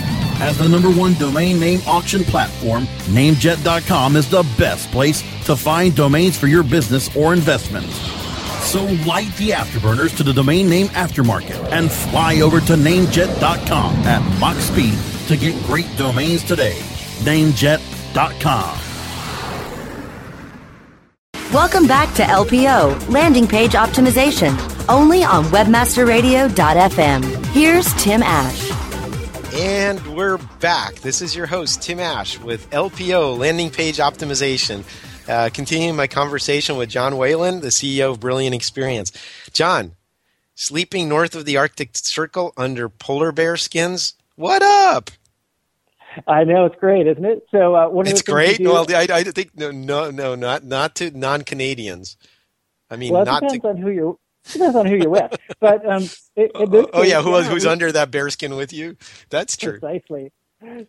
As 0.41 0.57
the 0.57 0.67
number 0.67 0.89
one 0.89 1.13
domain 1.13 1.59
name 1.59 1.81
auction 1.85 2.23
platform, 2.23 2.85
Namejet.com 3.13 4.15
is 4.15 4.27
the 4.27 4.41
best 4.57 4.89
place 4.89 5.21
to 5.45 5.55
find 5.55 5.95
domains 5.95 6.35
for 6.35 6.47
your 6.47 6.63
business 6.63 7.15
or 7.15 7.31
investments. 7.31 7.95
So 8.65 8.85
light 9.05 9.31
the 9.37 9.51
afterburners 9.51 10.17
to 10.17 10.23
the 10.23 10.33
domain 10.33 10.67
name 10.67 10.87
aftermarket 10.87 11.63
and 11.71 11.91
fly 11.91 12.41
over 12.41 12.59
to 12.59 12.73
Namejet.com 12.73 13.95
at 13.97 14.39
Mach 14.39 14.57
speed 14.57 14.97
to 15.27 15.37
get 15.37 15.53
great 15.67 15.85
domains 15.95 16.43
today. 16.43 16.79
Namejet.com. 17.19 18.79
Welcome 21.53 21.85
back 21.85 22.15
to 22.15 22.23
LPO, 22.23 23.09
Landing 23.09 23.47
Page 23.47 23.73
Optimization, 23.73 24.57
only 24.89 25.23
on 25.23 25.43
WebmasterRadio.fm. 25.45 27.45
Here's 27.47 27.93
Tim 28.01 28.23
Ash. 28.23 28.60
And 29.53 30.15
we're 30.15 30.37
back. 30.61 30.95
This 30.95 31.21
is 31.21 31.35
your 31.35 31.45
host, 31.45 31.81
Tim 31.81 31.99
Ash, 31.99 32.39
with 32.39 32.69
LPO, 32.69 33.37
Landing 33.37 33.69
Page 33.69 33.97
Optimization. 33.97 34.85
Uh, 35.27 35.49
continuing 35.53 35.97
my 35.97 36.07
conversation 36.07 36.77
with 36.77 36.87
John 36.87 37.17
Whalen, 37.17 37.59
the 37.59 37.67
CEO 37.67 38.11
of 38.11 38.21
Brilliant 38.21 38.55
Experience. 38.55 39.11
John, 39.51 39.95
sleeping 40.55 41.09
north 41.09 41.35
of 41.35 41.43
the 41.43 41.57
Arctic 41.57 41.97
Circle 41.97 42.53
under 42.55 42.87
polar 42.87 43.33
bear 43.33 43.57
skins? 43.57 44.13
What 44.37 44.61
up? 44.63 45.11
I 46.27 46.45
know 46.45 46.65
it's 46.65 46.77
great, 46.77 47.05
isn't 47.07 47.25
it? 47.25 47.45
So 47.51 47.75
uh, 47.75 47.89
one 47.89 48.07
of 48.07 48.11
it's 48.13 48.21
great. 48.21 48.57
Do, 48.57 48.71
well, 48.71 48.85
I, 48.89 49.07
I 49.11 49.23
think 49.23 49.51
no, 49.57 49.69
no, 49.69 50.11
no, 50.11 50.33
not 50.33 50.63
not 50.63 50.95
to 50.95 51.11
non 51.11 51.41
Canadians. 51.41 52.15
I 52.89 52.95
mean, 52.95 53.11
well, 53.11 53.23
it 53.23 53.25
not 53.25 53.41
depends 53.41 53.63
to, 53.63 53.67
on 53.67 53.77
who 53.77 53.89
you're 53.89 54.17
depends 54.49 54.75
on 54.75 54.85
who 54.85 54.95
you're 54.95 55.09
with. 55.09 55.37
But 55.59 55.85
um, 55.85 56.09
it, 56.41 56.51
oh, 56.55 56.89
oh 56.93 57.03
yeah, 57.03 57.21
who, 57.21 57.41
who's 57.41 57.65
we, 57.65 57.69
under 57.69 57.91
that 57.91 58.11
bearskin 58.11 58.55
with 58.55 58.73
you? 58.73 58.97
That's 59.29 59.57
true. 59.57 59.79
Precisely. 59.79 60.31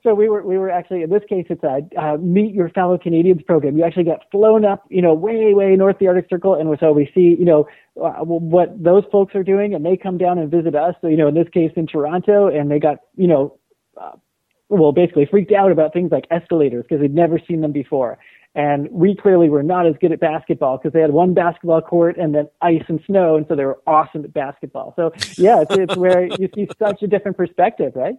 So 0.02 0.14
we 0.14 0.28
were 0.28 0.42
we 0.42 0.58
were 0.58 0.68
actually 0.68 1.02
in 1.02 1.08
this 1.08 1.22
case 1.26 1.46
it's 1.48 1.62
a 1.62 1.80
uh, 1.98 2.18
meet 2.18 2.52
your 2.52 2.68
fellow 2.68 2.98
Canadians 2.98 3.40
program. 3.42 3.78
You 3.78 3.84
actually 3.84 4.04
get 4.04 4.20
flown 4.30 4.66
up, 4.66 4.84
you 4.90 5.00
know, 5.00 5.14
way 5.14 5.54
way 5.54 5.74
north 5.76 5.98
the 5.98 6.08
Arctic 6.08 6.26
Circle, 6.28 6.54
and 6.56 6.76
so 6.78 6.92
we 6.92 7.10
see, 7.14 7.36
you 7.38 7.46
know, 7.46 7.66
uh, 8.02 8.22
what 8.22 8.82
those 8.82 9.04
folks 9.10 9.34
are 9.34 9.42
doing, 9.42 9.74
and 9.74 9.84
they 9.84 9.96
come 9.96 10.18
down 10.18 10.38
and 10.38 10.50
visit 10.50 10.74
us. 10.74 10.94
So 11.00 11.08
you 11.08 11.16
know, 11.16 11.28
in 11.28 11.34
this 11.34 11.48
case 11.48 11.72
in 11.74 11.86
Toronto, 11.86 12.48
and 12.48 12.70
they 12.70 12.78
got, 12.78 12.98
you 13.16 13.26
know, 13.26 13.58
uh, 13.98 14.12
well 14.68 14.92
basically 14.92 15.24
freaked 15.24 15.52
out 15.52 15.72
about 15.72 15.94
things 15.94 16.12
like 16.12 16.26
escalators 16.30 16.84
because 16.86 17.00
they'd 17.00 17.14
never 17.14 17.38
seen 17.38 17.62
them 17.62 17.72
before 17.72 18.18
And 18.54 18.90
we 18.90 19.16
clearly 19.16 19.48
were 19.48 19.62
not 19.62 19.86
as 19.86 19.94
good 19.98 20.12
at 20.12 20.20
basketball 20.20 20.76
because 20.76 20.92
they 20.92 21.00
had 21.00 21.12
one 21.12 21.32
basketball 21.32 21.80
court 21.80 22.18
and 22.18 22.34
then 22.34 22.48
ice 22.60 22.84
and 22.88 23.00
snow, 23.06 23.36
and 23.36 23.46
so 23.48 23.56
they 23.56 23.64
were 23.64 23.80
awesome 23.86 24.24
at 24.24 24.34
basketball. 24.34 24.92
So 24.94 25.12
yeah, 25.38 25.62
it's, 25.62 25.74
it's 25.74 25.96
where 25.96 26.26
you 26.38 26.50
see 26.54 26.68
such 26.78 27.02
a 27.02 27.06
different 27.06 27.38
perspective, 27.38 27.92
right? 27.94 28.16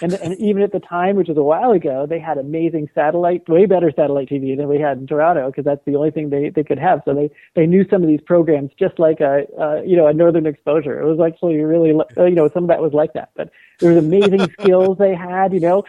And, 0.00 0.12
and 0.14 0.38
even 0.38 0.62
at 0.62 0.72
the 0.72 0.80
time, 0.80 1.16
which 1.16 1.28
was 1.28 1.36
a 1.36 1.42
while 1.42 1.72
ago, 1.72 2.06
they 2.06 2.18
had 2.18 2.38
amazing 2.38 2.90
satellite, 2.94 3.48
way 3.48 3.66
better 3.66 3.90
satellite 3.94 4.28
TV 4.28 4.56
than 4.56 4.68
we 4.68 4.78
had 4.78 4.98
in 4.98 5.06
Toronto 5.06 5.46
because 5.46 5.64
that's 5.64 5.84
the 5.86 5.96
only 5.96 6.10
thing 6.10 6.30
they, 6.30 6.50
they 6.50 6.62
could 6.62 6.78
have. 6.78 7.02
So 7.04 7.14
they, 7.14 7.30
they 7.54 7.66
knew 7.66 7.86
some 7.88 8.02
of 8.02 8.08
these 8.08 8.20
programs 8.20 8.70
just 8.78 8.98
like 8.98 9.20
a, 9.20 9.46
uh, 9.58 9.82
you 9.82 9.96
know, 9.96 10.06
a 10.06 10.12
Northern 10.12 10.46
Exposure. 10.46 11.00
It 11.00 11.06
was 11.06 11.20
actually 11.20 11.56
really, 11.56 11.98
uh, 12.16 12.24
you 12.24 12.34
know, 12.34 12.48
some 12.48 12.64
of 12.64 12.68
that 12.68 12.80
was 12.80 12.92
like 12.92 13.14
that. 13.14 13.30
But 13.34 13.50
there 13.80 13.92
was 13.92 14.04
amazing 14.04 14.52
skills 14.60 14.98
they 14.98 15.14
had, 15.14 15.52
you 15.52 15.60
know. 15.60 15.84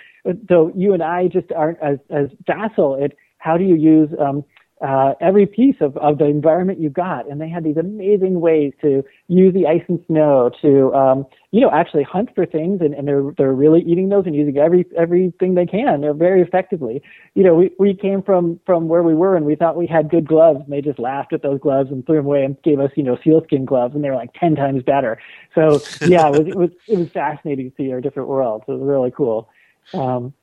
So 0.48 0.72
you 0.76 0.94
and 0.94 1.04
I 1.04 1.28
just 1.28 1.52
aren't 1.52 1.80
as, 1.80 2.00
as 2.10 2.30
facile 2.48 3.04
at 3.04 3.14
how 3.44 3.58
do 3.58 3.66
you 3.66 3.76
use 3.76 4.10
um, 4.20 4.46
uh, 4.82 5.14
every 5.22 5.46
piece 5.46 5.78
of, 5.80 5.96
of 5.98 6.18
the 6.18 6.26
environment 6.26 6.80
you 6.80 6.90
got. 6.90 7.30
And 7.30 7.40
they 7.40 7.48
had 7.48 7.64
these 7.64 7.78
amazing 7.78 8.42
ways 8.42 8.74
to 8.82 9.04
use 9.30 9.54
the 9.54 9.66
ice 9.66 9.84
and 9.88 10.04
snow 10.08 10.52
to, 10.62 10.94
um, 10.94 11.26
you 11.52 11.62
know, 11.62 11.72
actually 11.72 12.04
hunt 12.04 12.30
for 12.36 12.46
things. 12.46 12.82
And, 12.82 12.94
and 12.94 13.08
they're, 13.08 13.24
they're 13.38 13.54
really 13.54 13.82
eating 13.82 14.10
those 14.10 14.26
and 14.26 14.36
using 14.36 14.58
every, 14.58 14.86
everything 14.98 15.56
they 15.56 15.66
can. 15.66 16.02
They're 16.02 16.14
very 16.14 16.42
effectively. 16.42 17.02
You 17.34 17.44
know, 17.44 17.56
we, 17.56 17.72
we 17.80 17.94
came 17.94 18.22
from, 18.22 18.60
from 18.66 18.90
where 18.90 19.04
we 19.04 19.14
were 19.14 19.38
and 19.38 19.46
we 19.46 19.56
thought 19.56 19.78
we 19.78 19.88
had 19.88 20.10
good 20.10 20.28
gloves 20.28 20.60
and 20.66 20.74
they 20.74 20.82
just 20.82 21.00
laughed 21.00 21.32
at 21.32 21.44
those 21.44 21.62
gloves 21.62 21.90
and 21.90 22.06
threw 22.06 22.18
them 22.18 22.26
away 22.26 22.44
and 22.44 22.62
gave 22.64 22.82
us, 22.82 22.92
you 22.98 23.04
know, 23.04 23.18
sealskin 23.24 23.64
gloves 23.64 23.96
and 23.96 24.04
they 24.04 24.10
were 24.10 24.18
like 24.18 24.34
10 24.34 24.56
times 24.56 24.84
better. 24.84 25.18
So 25.56 25.82
yeah, 26.02 26.28
it 26.28 26.32
was, 26.32 26.48
it 26.48 26.56
was, 26.56 26.70
it 26.90 26.98
was 26.98 27.10
fascinating 27.10 27.72
to 27.72 27.76
see 27.78 27.92
our 27.94 28.02
different 28.02 28.28
worlds. 28.28 28.66
It 28.68 28.72
was 28.72 28.82
really 28.82 29.12
cool. 29.12 29.48
Um, 29.94 30.34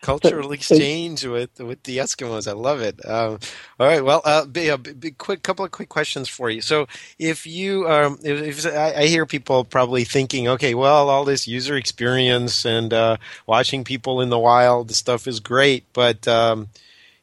cultural 0.00 0.52
exchange 0.52 1.24
with 1.24 1.58
with 1.58 1.82
the 1.82 1.98
Eskimos. 1.98 2.48
I 2.48 2.52
love 2.52 2.80
it. 2.80 3.04
Um, 3.04 3.38
all 3.78 3.86
right, 3.86 4.04
well, 4.04 4.22
uh, 4.24 4.44
be, 4.46 4.68
a 4.68 4.78
quick 5.18 5.42
couple 5.42 5.64
of 5.64 5.70
quick 5.70 5.88
questions 5.88 6.28
for 6.28 6.50
you. 6.50 6.60
So, 6.60 6.86
if 7.18 7.46
you, 7.46 7.88
um, 7.88 8.18
if, 8.22 8.64
if 8.64 8.74
I, 8.74 8.94
I, 8.94 9.06
hear 9.06 9.26
people 9.26 9.64
probably 9.64 10.04
thinking, 10.04 10.48
okay, 10.48 10.74
well, 10.74 11.08
all 11.10 11.24
this 11.24 11.48
user 11.48 11.76
experience 11.76 12.64
and 12.64 12.92
uh, 12.92 13.16
watching 13.46 13.84
people 13.84 14.20
in 14.20 14.30
the 14.30 14.38
wild 14.38 14.88
the 14.88 14.94
stuff 14.94 15.26
is 15.26 15.40
great, 15.40 15.84
but 15.92 16.26
um, 16.28 16.68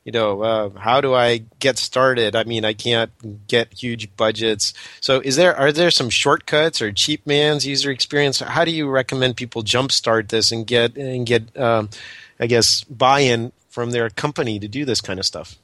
you 0.05 0.11
know, 0.11 0.41
uh, 0.43 0.69
how 0.77 1.01
do 1.01 1.15
I 1.15 1.39
get 1.59 1.79
started? 1.79 2.35
I 2.35 2.43
mean, 2.43 2.63
I 2.63 2.73
can't 2.73 3.11
get 3.47 3.73
huge 3.73 4.15
budgets. 4.15 4.73
So, 5.01 5.19
is 5.19 5.35
there 5.35 5.55
are 5.57 5.71
there 5.71 5.89
some 5.89 6.11
shortcuts 6.11 6.79
or 6.81 6.91
cheap 6.91 7.25
man's 7.25 7.65
user 7.65 7.89
experience? 7.89 8.39
How 8.39 8.65
do 8.65 8.71
you 8.71 8.87
recommend 8.87 9.35
people 9.35 9.63
jumpstart 9.63 10.29
this 10.29 10.51
and 10.51 10.67
get 10.67 10.95
and 10.95 11.25
get 11.25 11.57
um, 11.57 11.89
I 12.39 12.47
guess, 12.47 12.83
buy-in 12.83 13.51
from 13.69 13.91
their 13.91 14.09
company 14.09 14.59
to 14.59 14.67
do 14.67 14.85
this 14.85 15.01
kind 15.01 15.19
of 15.19 15.25
stuff? 15.25 15.57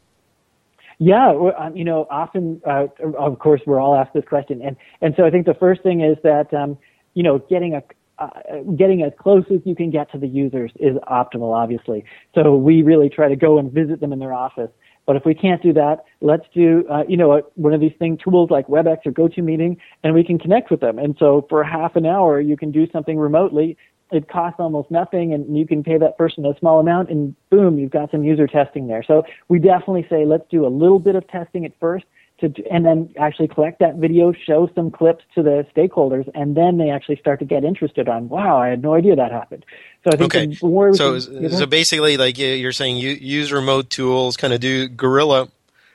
Yeah, 0.99 1.33
um, 1.57 1.75
you 1.75 1.83
know, 1.83 2.05
often, 2.11 2.61
uh, 2.65 2.85
of 3.17 3.39
course, 3.39 3.61
we're 3.65 3.79
all 3.79 3.95
asked 3.95 4.13
this 4.13 4.25
question, 4.25 4.61
and 4.61 4.75
and 5.01 5.15
so 5.17 5.25
I 5.25 5.31
think 5.31 5.47
the 5.47 5.55
first 5.55 5.81
thing 5.81 6.01
is 6.01 6.15
that 6.23 6.53
um, 6.53 6.77
you 7.15 7.23
know, 7.23 7.39
getting 7.39 7.73
a 7.73 7.81
uh, 8.19 8.29
getting 8.77 9.01
as 9.01 9.11
close 9.17 9.43
as 9.51 9.61
you 9.65 9.75
can 9.75 9.89
get 9.89 10.11
to 10.11 10.19
the 10.19 10.27
users 10.27 10.71
is 10.79 10.95
optimal, 11.09 11.55
obviously. 11.55 12.05
So 12.35 12.55
we 12.55 12.83
really 12.83 13.09
try 13.09 13.27
to 13.29 13.35
go 13.35 13.57
and 13.57 13.71
visit 13.71 13.99
them 13.99 14.13
in 14.13 14.19
their 14.19 14.33
office. 14.33 14.69
But 15.07 15.15
if 15.15 15.25
we 15.25 15.33
can't 15.33 15.61
do 15.63 15.73
that, 15.73 16.05
let's 16.21 16.45
do, 16.53 16.85
uh, 16.87 17.03
you 17.07 17.17
know, 17.17 17.41
one 17.55 17.73
of 17.73 17.81
these 17.81 17.93
thing 17.97 18.19
tools 18.23 18.51
like 18.51 18.67
WebEx 18.67 18.99
or 19.07 19.11
GoToMeeting, 19.11 19.77
and 20.03 20.13
we 20.13 20.23
can 20.23 20.37
connect 20.37 20.69
with 20.69 20.81
them. 20.81 20.99
And 20.99 21.15
so 21.17 21.47
for 21.49 21.63
half 21.63 21.95
an 21.95 22.05
hour, 22.05 22.39
you 22.39 22.55
can 22.55 22.71
do 22.71 22.85
something 22.91 23.17
remotely 23.17 23.75
it 24.11 24.29
costs 24.29 24.59
almost 24.59 24.91
nothing 24.91 25.33
and 25.33 25.57
you 25.57 25.65
can 25.65 25.83
pay 25.83 25.97
that 25.97 26.17
person 26.17 26.45
a 26.45 26.57
small 26.59 26.79
amount 26.79 27.09
and 27.09 27.35
boom, 27.49 27.79
you've 27.79 27.91
got 27.91 28.11
some 28.11 28.23
user 28.23 28.47
testing 28.47 28.87
there. 28.87 29.03
So 29.03 29.23
we 29.47 29.59
definitely 29.59 30.05
say 30.09 30.25
let's 30.25 30.47
do 30.49 30.65
a 30.65 30.69
little 30.69 30.99
bit 30.99 31.15
of 31.15 31.27
testing 31.27 31.65
at 31.65 31.71
first 31.79 32.05
to, 32.41 32.51
and 32.69 32.85
then 32.85 33.13
actually 33.17 33.47
collect 33.47 33.79
that 33.79 33.95
video, 33.95 34.33
show 34.33 34.69
some 34.75 34.91
clips 34.91 35.23
to 35.35 35.43
the 35.43 35.65
stakeholders, 35.75 36.29
and 36.33 36.57
then 36.57 36.77
they 36.77 36.89
actually 36.89 37.17
start 37.17 37.39
to 37.39 37.45
get 37.45 37.63
interested 37.63 38.09
on, 38.09 38.29
wow, 38.29 38.57
I 38.57 38.67
had 38.69 38.81
no 38.81 38.95
idea 38.95 39.15
that 39.15 39.31
happened. 39.31 39.65
So 40.03 40.09
I 40.11 40.17
think 40.17 40.35
okay. 40.35 40.53
so, 40.93 41.19
can, 41.19 41.49
so 41.51 41.65
basically, 41.65 42.17
like 42.17 42.37
you're 42.37 42.71
saying, 42.71 42.97
you 42.97 43.11
use 43.11 43.51
remote 43.51 43.89
tools, 43.89 44.37
kind 44.37 44.53
of 44.53 44.59
do 44.59 44.87
guerrilla 44.87 45.49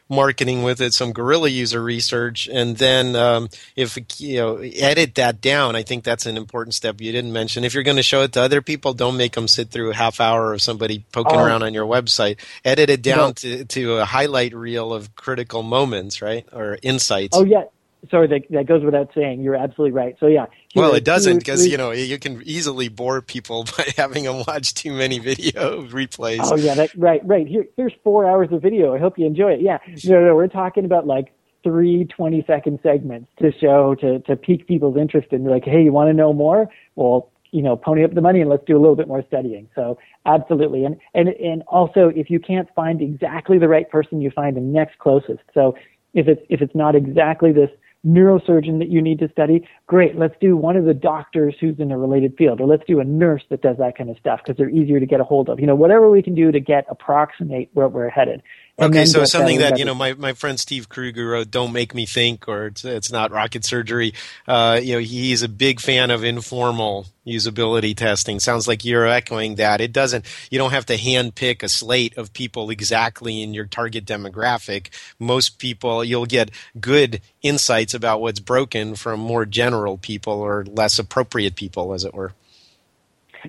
marketing 0.08 0.62
with 0.62 0.80
it, 0.80 0.94
some 0.94 1.12
guerrilla 1.12 1.48
user 1.48 1.82
research, 1.82 2.48
and 2.48 2.76
then 2.76 3.16
um, 3.16 3.48
if 3.74 3.98
you 4.20 4.38
know 4.38 4.56
edit 4.56 5.14
that 5.16 5.40
down. 5.40 5.76
I 5.76 5.82
think 5.82 6.04
that's 6.04 6.26
an 6.26 6.36
important 6.36 6.74
step 6.74 7.00
you 7.00 7.12
didn't 7.12 7.32
mention. 7.32 7.64
If 7.64 7.74
you're 7.74 7.82
going 7.82 7.96
to 7.96 8.02
show 8.02 8.22
it 8.22 8.32
to 8.32 8.40
other 8.40 8.62
people, 8.62 8.94
don't 8.94 9.16
make 9.16 9.32
them 9.32 9.48
sit 9.48 9.70
through 9.70 9.90
a 9.90 9.94
half 9.94 10.20
hour 10.20 10.52
of 10.52 10.62
somebody 10.62 11.04
poking 11.12 11.38
oh. 11.38 11.44
around 11.44 11.62
on 11.62 11.74
your 11.74 11.86
website. 11.86 12.38
Edit 12.64 12.90
it 12.90 13.02
down 13.02 13.16
no. 13.28 13.32
to 13.32 13.64
to 13.64 13.96
a 13.96 14.04
highlight 14.04 14.54
reel 14.54 14.92
of 14.92 15.14
critical 15.16 15.62
moments, 15.62 16.22
right, 16.22 16.46
or 16.52 16.78
insights. 16.82 17.36
Oh 17.36 17.44
yeah, 17.44 17.64
sorry, 18.10 18.26
that, 18.28 18.42
that 18.50 18.66
goes 18.66 18.84
without 18.84 19.10
saying. 19.14 19.42
You're 19.42 19.54
absolutely 19.54 19.92
right. 19.92 20.16
So 20.18 20.26
yeah. 20.26 20.46
Well, 20.74 20.94
it 20.94 21.04
doesn't 21.04 21.38
because 21.38 21.66
you 21.66 21.76
know 21.76 21.90
you 21.90 22.18
can 22.18 22.42
easily 22.44 22.88
bore 22.88 23.22
people 23.22 23.64
by 23.76 23.92
having 23.96 24.24
them 24.24 24.42
watch 24.46 24.74
too 24.74 24.92
many 24.92 25.18
video 25.18 25.82
replays. 25.88 26.40
Oh 26.42 26.56
yeah, 26.56 26.74
that, 26.74 26.94
right, 26.96 27.20
right. 27.24 27.46
Here, 27.46 27.66
here's 27.76 27.94
four 28.04 28.28
hours 28.28 28.48
of 28.52 28.62
video. 28.62 28.94
I 28.94 28.98
hope 28.98 29.18
you 29.18 29.26
enjoy 29.26 29.52
it. 29.52 29.60
Yeah, 29.60 29.78
no, 30.04 30.24
no, 30.24 30.34
we're 30.34 30.48
talking 30.48 30.84
about 30.84 31.06
like 31.06 31.32
three 31.62 32.04
20 32.04 32.44
second 32.46 32.78
segments 32.82 33.28
to 33.40 33.50
show 33.60 33.94
to 33.96 34.20
to 34.20 34.36
pique 34.36 34.66
people's 34.66 34.96
interest 34.96 35.28
and 35.32 35.44
be 35.44 35.50
like, 35.50 35.64
hey, 35.64 35.82
you 35.82 35.92
want 35.92 36.08
to 36.08 36.14
know 36.14 36.32
more? 36.32 36.68
Well, 36.94 37.30
you 37.56 37.62
know, 37.62 37.76
pony 37.76 38.04
up 38.04 38.14
the 38.14 38.20
money 38.20 38.40
and 38.40 38.50
let's 38.50 38.64
do 38.66 38.76
a 38.76 38.80
little 38.80 38.96
bit 38.96 39.08
more 39.08 39.24
studying. 39.26 39.68
So 39.74 39.98
absolutely. 40.26 40.84
And, 40.84 40.96
and, 41.14 41.28
and 41.28 41.62
also 41.62 42.12
if 42.14 42.28
you 42.28 42.38
can't 42.38 42.68
find 42.74 43.00
exactly 43.00 43.58
the 43.58 43.66
right 43.66 43.88
person, 43.88 44.20
you 44.20 44.30
find 44.30 44.56
the 44.56 44.60
next 44.60 44.98
closest. 44.98 45.40
So 45.54 45.74
if 46.12 46.28
it's, 46.28 46.42
if 46.48 46.60
it's 46.60 46.74
not 46.74 46.94
exactly 46.94 47.52
this 47.52 47.70
neurosurgeon 48.06 48.78
that 48.78 48.88
you 48.88 49.02
need 49.02 49.18
to 49.18 49.28
study, 49.30 49.66
great, 49.86 50.16
let's 50.16 50.34
do 50.40 50.56
one 50.56 50.76
of 50.76 50.84
the 50.84 50.94
doctors 50.94 51.54
who's 51.60 51.78
in 51.78 51.90
a 51.90 51.98
related 51.98 52.34
field, 52.36 52.60
or 52.60 52.66
let's 52.66 52.84
do 52.86 53.00
a 53.00 53.04
nurse 53.04 53.42
that 53.50 53.62
does 53.62 53.76
that 53.78 53.96
kind 53.96 54.10
of 54.10 54.16
stuff 54.18 54.40
because 54.44 54.56
they're 54.56 54.70
easier 54.70 55.00
to 55.00 55.06
get 55.06 55.20
a 55.20 55.24
hold 55.24 55.48
of. 55.48 55.58
You 55.58 55.66
know, 55.66 55.74
whatever 55.74 56.10
we 56.10 56.22
can 56.22 56.34
do 56.34 56.52
to 56.52 56.60
get 56.60 56.86
approximate 56.88 57.70
where 57.74 57.88
we're 57.88 58.08
headed. 58.08 58.42
Okay, 58.78 59.06
so 59.06 59.24
something 59.24 59.60
that, 59.60 59.78
you 59.78 59.86
know, 59.86 59.94
my, 59.94 60.12
my 60.12 60.34
friend 60.34 60.60
Steve 60.60 60.90
Krug 60.90 61.16
wrote, 61.16 61.50
"Don't 61.50 61.72
Make 61.72 61.94
Me 61.94 62.04
Think," 62.04 62.46
or 62.46 62.66
it's, 62.66 62.84
it's 62.84 63.10
not 63.10 63.32
rocket 63.32 63.64
surgery. 63.64 64.12
Uh, 64.46 64.78
you 64.82 64.94
know, 64.94 64.98
he's 64.98 65.42
a 65.42 65.48
big 65.48 65.80
fan 65.80 66.10
of 66.10 66.22
informal 66.22 67.06
usability 67.26 67.96
testing. 67.96 68.38
Sounds 68.38 68.68
like 68.68 68.84
you're 68.84 69.06
echoing 69.06 69.54
that. 69.54 69.80
It 69.80 69.94
doesn't. 69.94 70.26
You 70.50 70.58
don't 70.58 70.72
have 70.72 70.84
to 70.86 70.98
hand 70.98 71.34
pick 71.34 71.62
a 71.62 71.70
slate 71.70 72.18
of 72.18 72.34
people 72.34 72.68
exactly 72.68 73.42
in 73.42 73.54
your 73.54 73.64
target 73.64 74.04
demographic. 74.04 74.88
Most 75.18 75.58
people, 75.58 76.04
you'll 76.04 76.26
get 76.26 76.50
good 76.78 77.22
insights 77.40 77.94
about 77.94 78.20
what's 78.20 78.40
broken 78.40 78.94
from 78.94 79.20
more 79.20 79.46
general 79.46 79.96
people 79.96 80.34
or 80.34 80.66
less 80.66 80.98
appropriate 80.98 81.56
people, 81.56 81.94
as 81.94 82.04
it 82.04 82.12
were 82.12 82.34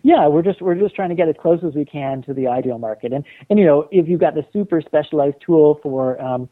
yeah, 0.03 0.27
we're 0.27 0.41
just 0.41 0.61
we're 0.61 0.75
just 0.75 0.95
trying 0.95 1.09
to 1.09 1.15
get 1.15 1.27
as 1.27 1.35
close 1.39 1.59
as 1.63 1.73
we 1.73 1.85
can 1.85 2.21
to 2.23 2.33
the 2.33 2.47
ideal 2.47 2.77
market. 2.77 3.13
And 3.13 3.23
and 3.49 3.59
you 3.59 3.65
know, 3.65 3.87
if 3.91 4.07
you've 4.07 4.19
got 4.19 4.35
the 4.35 4.45
super 4.53 4.81
specialized 4.81 5.37
tool 5.45 5.79
for 5.83 6.21
um, 6.21 6.49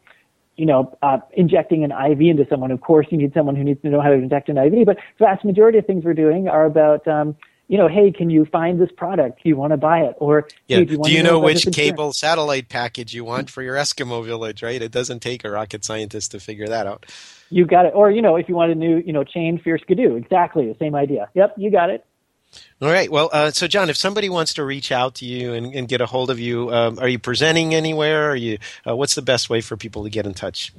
you 0.56 0.66
know, 0.66 0.96
uh, 1.02 1.18
injecting 1.34 1.84
an 1.84 1.92
IV 1.92 2.20
into 2.20 2.46
someone, 2.48 2.70
of 2.70 2.80
course 2.80 3.06
you 3.10 3.18
need 3.18 3.32
someone 3.34 3.56
who 3.56 3.64
needs 3.64 3.80
to 3.82 3.88
know 3.88 4.00
how 4.00 4.08
to 4.08 4.14
inject 4.14 4.48
an 4.48 4.56
IV. 4.56 4.86
But 4.86 4.96
the 5.18 5.24
vast 5.26 5.44
majority 5.44 5.78
of 5.78 5.86
things 5.86 6.04
we're 6.04 6.14
doing 6.14 6.48
are 6.48 6.64
about 6.64 7.06
um, 7.06 7.36
you 7.68 7.76
know, 7.76 7.88
hey, 7.88 8.12
can 8.12 8.30
you 8.30 8.44
find 8.44 8.80
this 8.80 8.90
product? 8.96 9.42
Do 9.42 9.48
you 9.48 9.56
want 9.56 9.72
to 9.72 9.76
buy 9.76 10.00
it? 10.00 10.14
Or 10.18 10.48
yeah. 10.68 10.78
Hey, 10.78 10.84
do 10.84 10.92
you, 10.94 11.02
do 11.02 11.10
you 11.10 11.22
know, 11.22 11.32
know 11.32 11.40
which 11.40 11.66
cable 11.72 12.12
satellite 12.12 12.68
package 12.68 13.12
you 13.12 13.24
want 13.24 13.50
for 13.50 13.62
your 13.62 13.74
Eskimo 13.74 14.24
village? 14.24 14.62
Right? 14.62 14.80
It 14.80 14.92
doesn't 14.92 15.20
take 15.20 15.44
a 15.44 15.50
rocket 15.50 15.84
scientist 15.84 16.30
to 16.32 16.40
figure 16.40 16.68
that 16.68 16.86
out. 16.86 17.06
You 17.50 17.66
got 17.66 17.86
it. 17.86 17.92
Or 17.94 18.10
you 18.10 18.22
know, 18.22 18.36
if 18.36 18.48
you 18.48 18.54
want 18.54 18.72
a 18.72 18.74
new, 18.74 19.02
you 19.04 19.12
know, 19.12 19.24
chain 19.24 19.58
for 19.58 19.68
your 19.68 19.78
skidoo, 19.78 20.16
exactly 20.16 20.66
the 20.66 20.76
same 20.78 20.94
idea. 20.94 21.28
Yep, 21.34 21.54
you 21.56 21.70
got 21.70 21.90
it. 21.90 22.04
All 22.80 22.90
right. 22.90 23.10
Well, 23.10 23.30
uh, 23.32 23.50
so 23.50 23.66
John, 23.66 23.88
if 23.88 23.96
somebody 23.96 24.28
wants 24.28 24.54
to 24.54 24.64
reach 24.64 24.92
out 24.92 25.14
to 25.16 25.24
you 25.24 25.54
and, 25.54 25.74
and 25.74 25.88
get 25.88 26.00
a 26.00 26.06
hold 26.06 26.30
of 26.30 26.38
you, 26.38 26.72
um, 26.72 26.98
are 26.98 27.08
you 27.08 27.18
presenting 27.18 27.74
anywhere? 27.74 28.30
Are 28.30 28.36
you? 28.36 28.58
Uh, 28.86 28.96
what's 28.96 29.14
the 29.14 29.22
best 29.22 29.48
way 29.48 29.60
for 29.60 29.76
people 29.76 30.04
to 30.04 30.10
get 30.10 30.26
in 30.26 30.34
touch? 30.34 30.72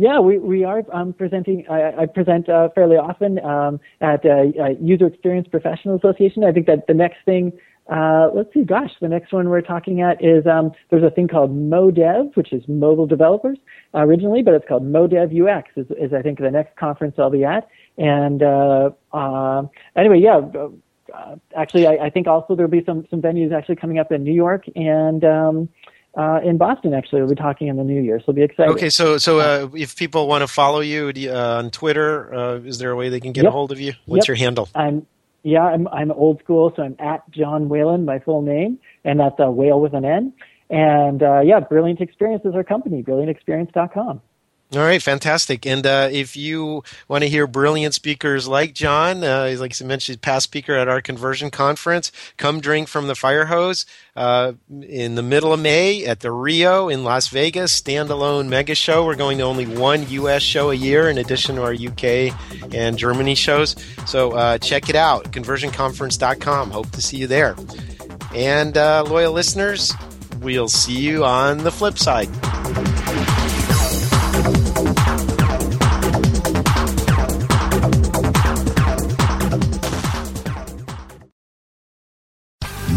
Yeah, 0.00 0.20
we, 0.20 0.38
we 0.38 0.62
are 0.62 0.84
um, 0.92 1.12
presenting. 1.12 1.64
I, 1.68 2.02
I 2.02 2.06
present 2.06 2.48
uh, 2.48 2.68
fairly 2.72 2.94
often 2.94 3.40
um, 3.44 3.80
at 4.00 4.24
uh, 4.24 4.44
uh, 4.62 4.68
User 4.80 5.08
Experience 5.08 5.48
Professional 5.48 5.96
Association. 5.96 6.44
I 6.44 6.52
think 6.52 6.66
that 6.66 6.86
the 6.86 6.94
next 6.94 7.16
thing, 7.24 7.50
uh, 7.92 8.28
let's 8.32 8.54
see, 8.54 8.62
gosh, 8.62 8.92
the 9.00 9.08
next 9.08 9.32
one 9.32 9.48
we're 9.48 9.60
talking 9.60 10.00
at 10.00 10.24
is 10.24 10.46
um, 10.46 10.70
there's 10.90 11.02
a 11.02 11.10
thing 11.10 11.26
called 11.26 11.50
MoDev, 11.50 12.36
which 12.36 12.52
is 12.52 12.62
mobile 12.68 13.08
developers 13.08 13.58
originally, 13.92 14.40
but 14.40 14.54
it's 14.54 14.68
called 14.68 14.84
MoDev 14.84 15.34
UX. 15.34 15.68
Is, 15.74 15.86
is 16.00 16.12
I 16.12 16.22
think 16.22 16.38
the 16.38 16.52
next 16.52 16.76
conference 16.76 17.16
I'll 17.18 17.30
be 17.30 17.42
at. 17.42 17.66
And 17.96 18.40
anyway, 19.96 20.20
yeah. 20.20 20.42
Uh, 21.14 21.36
actually, 21.56 21.86
I, 21.86 22.06
I, 22.06 22.10
think 22.10 22.26
also 22.26 22.54
there'll 22.54 22.70
be 22.70 22.84
some 22.84 23.06
some 23.10 23.22
venues 23.22 23.52
actually 23.52 23.76
coming 23.76 23.98
up 23.98 24.12
in 24.12 24.24
New 24.24 24.32
York 24.32 24.64
and 24.76 25.24
um, 25.24 25.68
uh, 26.16 26.40
in 26.44 26.58
Boston. 26.58 26.94
Actually, 26.94 27.22
we'll 27.22 27.30
be 27.30 27.36
talking 27.36 27.68
in 27.68 27.76
the 27.76 27.84
new 27.84 28.00
year, 28.00 28.18
so 28.18 28.24
it'll 28.24 28.34
be 28.34 28.42
exciting. 28.42 28.72
Okay, 28.72 28.90
so 28.90 29.18
so 29.18 29.40
uh, 29.40 29.68
if 29.74 29.96
people 29.96 30.28
want 30.28 30.42
to 30.42 30.48
follow 30.48 30.80
you 30.80 31.12
uh, 31.30 31.58
on 31.58 31.70
Twitter, 31.70 32.60
is 32.64 32.78
there 32.78 32.90
a 32.90 32.96
way 32.96 33.08
they 33.08 33.20
can 33.20 33.32
get 33.32 33.44
yep. 33.44 33.50
a 33.50 33.52
hold 33.52 33.72
of 33.72 33.80
you? 33.80 33.94
What's 34.06 34.24
yep. 34.24 34.28
your 34.28 34.36
handle? 34.36 34.68
I'm 34.74 35.06
yeah, 35.42 35.62
I'm 35.62 35.88
I'm 35.88 36.10
old 36.12 36.40
school, 36.40 36.72
so 36.76 36.82
I'm 36.82 36.96
at 36.98 37.28
John 37.30 37.68
Whalen, 37.68 38.04
my 38.04 38.18
full 38.18 38.42
name, 38.42 38.78
and 39.04 39.20
that's 39.20 39.36
a 39.38 39.50
whale 39.50 39.80
with 39.80 39.94
an 39.94 40.04
N. 40.04 40.32
And 40.70 41.22
uh, 41.22 41.40
yeah, 41.40 41.60
Brilliant 41.60 42.00
Experience 42.00 42.44
is 42.44 42.54
our 42.54 42.64
company, 42.64 43.02
brilliantexperience.com. 43.02 44.20
All 44.74 44.80
right, 44.80 45.02
fantastic. 45.02 45.64
And 45.64 45.86
uh, 45.86 46.10
if 46.12 46.36
you 46.36 46.84
want 47.08 47.24
to 47.24 47.30
hear 47.30 47.46
brilliant 47.46 47.94
speakers 47.94 48.46
like 48.46 48.74
John, 48.74 49.24
uh, 49.24 49.56
like 49.58 49.74
I 49.80 49.84
mentioned, 49.86 50.20
past 50.20 50.44
speaker 50.44 50.74
at 50.74 50.88
our 50.88 51.00
conversion 51.00 51.50
conference, 51.50 52.12
come 52.36 52.60
drink 52.60 52.86
from 52.86 53.06
the 53.06 53.14
fire 53.14 53.46
hose 53.46 53.86
uh, 54.14 54.52
in 54.82 55.14
the 55.14 55.22
middle 55.22 55.54
of 55.54 55.60
May 55.60 56.04
at 56.04 56.20
the 56.20 56.30
Rio 56.30 56.90
in 56.90 57.02
Las 57.02 57.28
Vegas 57.28 57.80
standalone 57.80 58.48
mega 58.48 58.74
show. 58.74 59.06
We're 59.06 59.16
going 59.16 59.38
to 59.38 59.44
only 59.44 59.64
one 59.64 60.06
U.S. 60.10 60.42
show 60.42 60.70
a 60.70 60.74
year 60.74 61.08
in 61.08 61.16
addition 61.16 61.56
to 61.56 61.62
our 61.62 61.72
UK 61.72 62.38
and 62.74 62.98
Germany 62.98 63.36
shows. 63.36 63.74
So 64.06 64.32
uh, 64.32 64.58
check 64.58 64.90
it 64.90 64.96
out, 64.96 65.32
conversionconference.com. 65.32 66.72
Hope 66.72 66.90
to 66.90 67.00
see 67.00 67.16
you 67.16 67.26
there. 67.26 67.56
And 68.34 68.76
uh, 68.76 69.04
loyal 69.04 69.32
listeners, 69.32 69.94
we'll 70.40 70.68
see 70.68 70.98
you 70.98 71.24
on 71.24 71.56
the 71.56 71.72
flip 71.72 71.96
side. 71.98 72.28